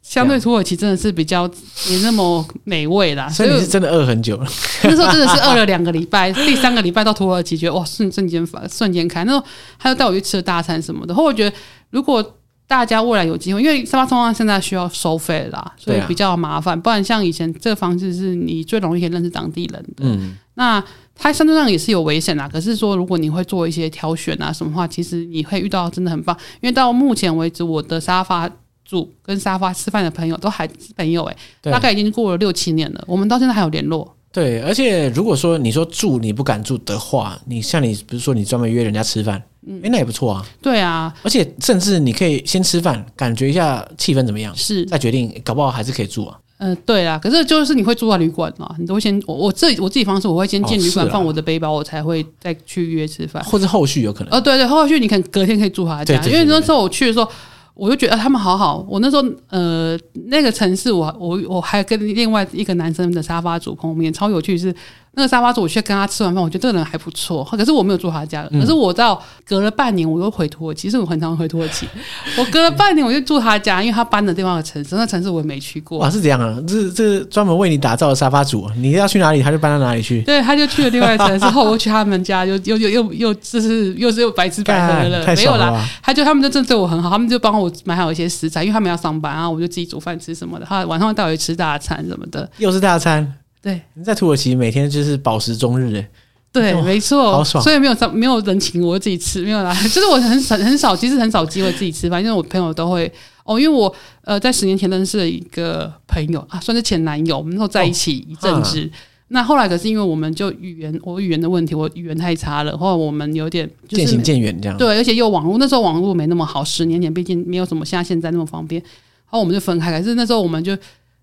[0.03, 1.49] 相对土耳其真的是比较
[1.91, 3.29] 没那么美味啦。
[3.29, 4.47] 所以你是真的饿很久了，
[4.85, 9.25] 那时候真的是饿了两个礼拜，第三个礼拜到土耳其，觉得哇瞬瞬间发瞬间开。
[9.25, 9.45] 那时候
[9.81, 11.57] 他就带我去吃了大餐什么的，然后我觉得
[11.91, 12.37] 如果。
[12.73, 16.81] 大家未来有机会，因为沙发冲浪现在需要收费啦，所以比较麻烦。
[16.81, 20.05] 不然像以前这个方式是你最容易可以认识当地人的。
[20.07, 20.83] 嗯，那
[21.15, 22.49] 它相对上也是有危险啦。
[22.49, 26.35] 可是说如果你会做一些挑选啊什么话，其实你会遇到真的很棒。
[26.63, 28.51] 因为到目前为止，我的沙发
[28.87, 34.17] 住跟沙发吃饭的朋友都还是朋友诶、欸，大概已经过了六七年了，我们到现在还有联络。
[34.33, 39.43] 对，而且如果说你说住你不敢住的话，你像你比如说你专门约人家吃饭。
[39.65, 40.45] 嗯，哎，那也不错啊。
[40.61, 46.37] 对啊，而且甚至你可以先吃饭，感觉一下气氛怎么样，是再决定，搞不好还是可以住啊。
[46.59, 47.17] 嗯、呃，对啊。
[47.23, 48.75] 可是就是你会住在旅馆嘛？
[48.79, 54.35] 你都会先我我自己我自己方式，我会先进旅馆放我的背包，我才会再去约吃饭，或者后续有可能。
[54.37, 57.29] 哦，对对，后续你可能隔天可以住他家，因为那时候我去的时候，
[57.75, 58.85] 我就觉得他们好好。
[58.89, 64.75] 我那时候呃，那个城市我我我还跟另外一个男生的沙发主碰面，超有趣是。
[65.15, 67.45] 那个沙发主，我去跟他吃完饭，我觉得这个人还不错。
[67.45, 70.83] 可是我没有住他家，可是我到隔了半年，我又回土耳其。
[70.83, 71.87] 其实我很常回土耳其。
[72.37, 75.99] 我隔了半年，我就住他家，因为他搬的地方的城市，那城市我也没去过。
[75.99, 76.59] 哇，是这样啊！
[76.67, 80.23] 这这专门为你打造的沙发主，你要去哪里，他就搬到哪里去。
[80.23, 85.87] 对，他就去了另外城市，后我去他们家，又又又又又就是又是又白吃白喝了，没有啦。
[86.03, 90.65] 他就他们就真的对我很好，他们就帮我买好一些食材，因为他们要上班啊，我就自己煮饭吃什么的。
[90.65, 93.35] 他晚上会带我去吃大餐什么的，又是大餐。
[93.63, 96.09] 对，你在土耳其每天就是饱食终日哎，
[96.51, 103.11] 对，没错，好爽，所以没有没有人请我自己吃，没有啦，就是我很很很少，其实很少机会自己吃饭，因为我朋友都会
[103.45, 103.95] 哦，因为我
[104.25, 108.91] 呃在十年前认识了一个朋友啊，算是前男友，我们那时候在一起一阵子，
[109.29, 118.91] 那后来可是因为我们就语言我语言的问题，我语言太差了，后来我们有点渐、就是、行渐远这样，对，而且又网络那时候网络没那么好，十年前毕竟没有什么像现在那么方便，然
[119.31, 120.77] 后我们就分开，可是那时候我们就。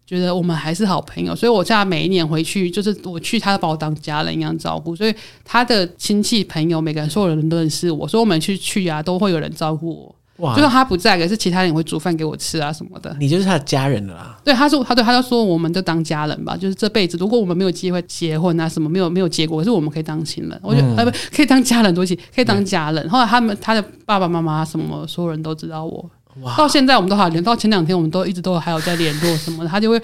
[0.09, 4.95] 觉得我们还是好朋友，所以我现在每一年回去，就是我去，他都把我当家人一样照顾。
[4.95, 5.13] 所以
[5.45, 10.15] 他的亲戚朋友，每个人所有人都认识我，所以我们去去啊，都会有人照顾我。
[10.37, 10.55] 哇！
[10.55, 13.15] 就算他不在，可是其他人会煮饭给我吃啊什么的。
[13.19, 14.39] 你就是他的家人了啦。
[14.43, 16.57] 对，他说他对他就说，我们就当家人吧。
[16.57, 20.59] 就是这辈子，如果我们没有机会结婚啊什么，没有没有结果，可是我们可以当亲人。
[20.63, 23.07] 我觉得、嗯、呃不可以当家人，多起可以当家人。
[23.09, 26.09] 后来他们他的爸爸妈妈什么，所有人都知道我。
[26.41, 26.55] 哇！
[26.55, 30.01] 到现在我们都还连到前两天，我们都一直都还有在联络什么的， 他就会。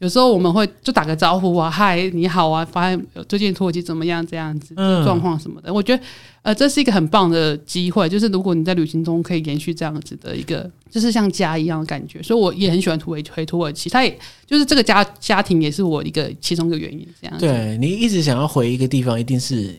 [0.00, 4.26] 有时候我们会就打个招呼啊，嗨，你好啊，发现最近土耳其怎么样？
[4.26, 6.02] 这样子状况什么的，嗯、我觉得
[6.42, 8.08] 呃，这是一个很棒的机会。
[8.08, 17.06] 就是如果你在旅行中可以延续这样子的一个，就是像家一样的感觉，所以我也很喜欢土耳其，回土耳其，他也就是这个家家庭也是我一个其中一个原因。
[17.22, 19.74] 这样子，对，你一直想要回一个地方，一定是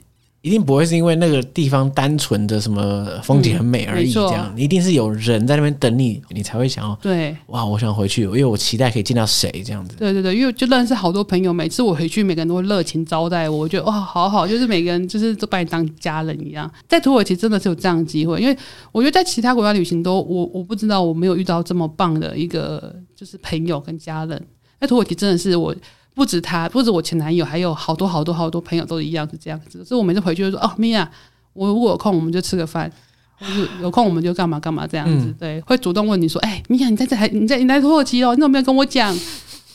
[0.45, 9.95] 一定不会是因为那个地方单纯的什么风景很美而已，这样、嗯、一定是有人在那边等你，你才会想要对哇，我想回去，因为我期待可以见到谁这样子。
[9.97, 16.71] 对对对，因为就认识好多朋友，每次我回去，每个人都会热情招待我，我觉得哇，好好，就是每个人就是都把你当家人一样。
[16.87, 18.55] 在土耳其真的是有这样的机会，因为
[18.91, 24.39] 我觉得在其他国家旅行都我我不知道我没有遇到这么棒的一个就是朋友跟家人。
[24.79, 25.75] 在土耳其真的是我。
[26.15, 29.83] 不止他，不止我前男友，还有好多好多好多朋友都一样是这样子。
[29.83, 31.07] 所以我每次回去就说：“哦，米娅，
[31.51, 32.89] 我如果有空，我们就吃个饭；
[33.37, 35.25] 或是有空，我们就干嘛干嘛这样子。
[35.27, 38.33] 嗯”对，会主动问你说：“哎、欸，米娅，你在这还你在你来土耳其哦？
[38.33, 39.13] 你怎么没有跟我讲？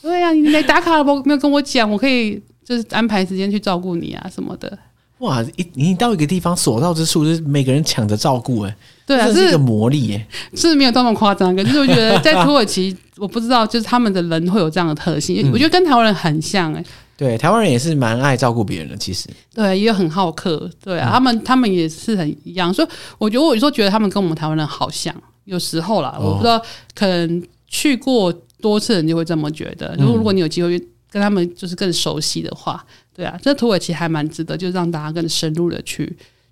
[0.01, 1.23] 对呀、啊，你来打卡了不？
[1.25, 4.79] 没有跟我讲，我可以就是安排时间去照顾你啊什么的。”
[5.19, 8.75] 哇，一你到一个地方所到之处，就是每个人抢着照顾，哎，
[9.11, 16.85] 对啊，这是一个魔力，哎，是没有这么夸张，可 是我觉得在土耳其， 我不知道，就是他们的人会有这样的特性，嗯、我觉得跟台湾人很像，哎，
[17.17, 22.89] 对，台湾人也是蛮爱照顾别人的，其实，对，也有很好客，对啊，嗯、他们他们也是很一样，所以
[23.19, 25.13] 我觉得我有时候觉得他们跟我们台湾人好像，
[25.45, 26.63] 有时候啦，我不知道，
[26.95, 30.79] 可能去过多次人就会这么觉得，如果如果你有机会
[31.11, 32.85] 跟他们就是更熟悉的话。
[33.13, 36.11] 对啊，这土耳其还蛮值得，就让大家更深入的去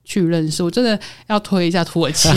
[0.09, 0.63] 去认识。
[0.63, 2.31] 我真的要推一下土耳其。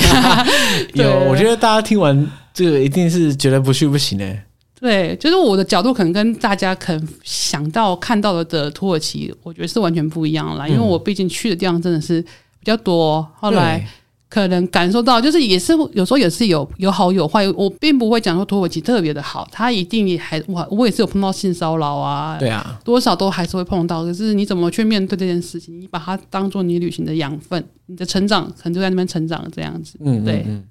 [0.93, 4.37] 有，我觉得大家听完这个一定是觉得不去不行呢。
[4.77, 10.67] 对，就是我的角度可能跟大家可能想到看到的的土耳其，我觉得是完全不一样啦。
[10.67, 13.87] 因为我毕竟去的地方真的是比较多，后来。
[14.31, 17.45] 可能感受到，就是也是有时候也是有有好有坏。
[17.49, 24.05] 我并不会讲说土耳其特别的好，它一定也还我我也是有碰到性骚扰啊，对啊，多少都还是会碰到。
[24.05, 25.77] 可是你怎么去面对这件事情？
[25.81, 29.97] 你把它当做你旅行的养分，你的成长可能就在那边成长这样子。
[29.99, 30.45] 嗯，对。
[30.47, 30.63] 嗯，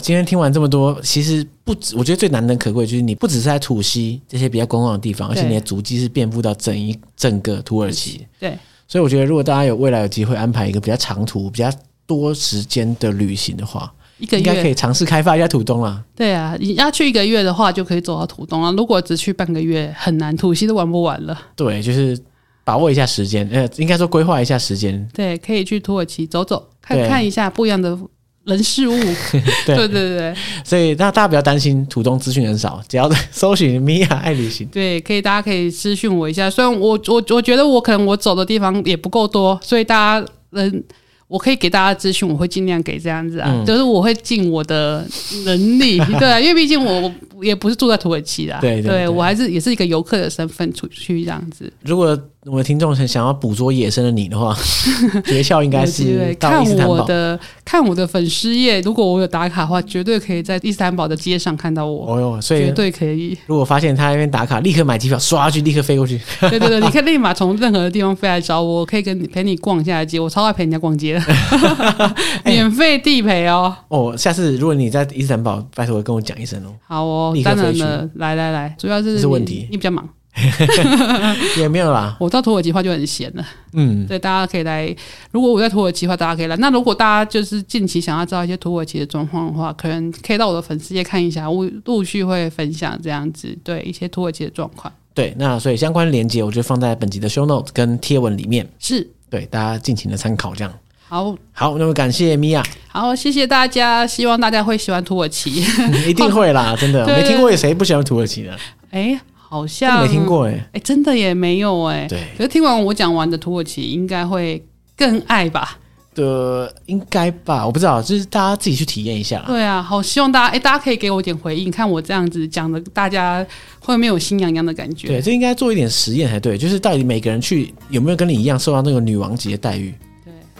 [0.00, 8.24] 今天听完这么多，其实不止，我觉得最难能可贵就是你不只是在土西这些比较观光的地方，而且你的足迹是遍布到整一整个土耳其。
[8.38, 8.56] 对，
[8.86, 11.68] 所以我觉得如果大家有未来有机会安排一个比较长途、比较
[12.08, 16.02] 多时间的旅行的话，一个月应该可以尝试开发一下土东啦。
[16.16, 18.72] 对啊，你要去一个月的话，就可以走到土东啊。
[18.72, 21.38] 如果只去半个月，很难，土西都玩不完了。
[21.54, 22.18] 对，就是
[22.64, 25.06] 把握一下时间，呃，应该说规划一下时间。
[25.12, 27.96] 对，可以去土耳其走走，看看一下不一样的
[28.44, 28.98] 人事物。
[29.66, 30.34] 对，对对对，
[30.64, 34.66] 所以那大家不要担心土东资讯很少，只要搜寻米娅爱旅行。
[34.68, 36.48] 对，可以，大家可以私讯我一下。
[36.48, 40.82] 虽然我我我觉得我可能我走的地方也不够多，所以大家人。
[41.28, 45.06] 我可以给大家资讯，我会尽量给这样子啊，嗯、就是我会尽我的
[45.44, 47.12] 能力， 对啊，因为毕竟我
[47.42, 51.70] 也不是住在土耳其啦，对，对，对，对，我还是也是一个游客的身份出去这样子。
[51.82, 54.56] 如果我们听众很想要捕捉野生的你的话，
[55.26, 62.14] 诀窍应该是看我的看我的粉丝页，如果我有打卡的话，绝对可以在伊斯坦堡的街上看到我。
[62.14, 63.36] 哦哟，所以绝对可以。
[63.46, 66.18] 如果发现他那边打卡，立刻买机票，刷去，立刻飞过去。
[66.40, 71.22] 对对对，你可以立马从任何的地方飞来找我，可以跟你陪你逛一下街，我超爱陪人家逛街的，
[72.46, 73.76] 免费地陪哦。
[73.88, 76.72] 哦，下次如果你在伊斯坦堡，拜托跟我讲一声哦。
[76.86, 80.08] 好哦，当然了，来来来，主要是是问题，你比较忙。
[81.58, 83.44] 也没有啦，我到土耳其话就很闲了。
[83.72, 84.94] 嗯，对，大家可以来。
[85.32, 86.56] 如果我在土耳其话，大家可以来。
[86.58, 94.92] 那如果大家就是近期想要知道一些土耳其的状况的话，可能可以到我的粉丝页看一下，我陆续会分享这样子，对一些土耳其的状况。
[95.12, 100.54] 对，那所以相关连接我就放在本集的 show notes 跟贴文里面，是对大家尽情的参考。
[100.54, 100.72] 这样
[101.08, 105.64] 好，好，那么感谢米娅，好，谢谢大家，希望大家会喜欢土耳其，
[106.06, 108.56] 一定会啦，真的， 没听过有谁不喜欢土耳其的？
[108.92, 109.20] 哎。
[109.48, 112.06] 好像没听过哎，哎，真的也没有哎。
[112.06, 114.62] 对，可是听完我讲完的土耳其，应该会
[114.94, 115.78] 更爱吧？
[116.14, 117.64] 的，应该吧？
[117.64, 119.42] 我不知道，就是大家自己去体验一下。
[119.46, 123.46] 对啊，好希望大家，哎，大家可以给我一点回应，看我这样子讲的，大家
[123.78, 125.08] 会没有心痒痒的感觉？
[125.08, 129.94] 对，这应该做一点实验才对，就是到底每个人去有没有跟你一样受到那个女王级的待遇？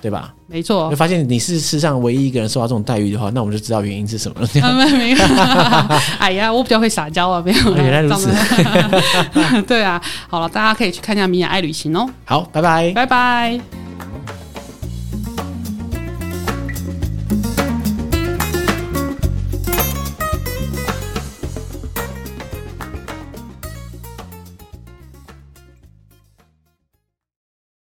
[0.01, 0.33] 对吧？
[0.47, 4.49] 没错，就发现你是世上唯一一个人受到这种待遇的话，那我们就知道原因是什么了。
[4.97, 5.19] 没有，
[6.19, 7.75] 哎呀，我比较会撒娇啊，没有。
[7.77, 8.31] 原来如此。
[9.67, 12.09] 对啊，好了，大家可以去看一下米娅爱旅行哦。
[12.25, 13.88] 好，拜拜，拜拜。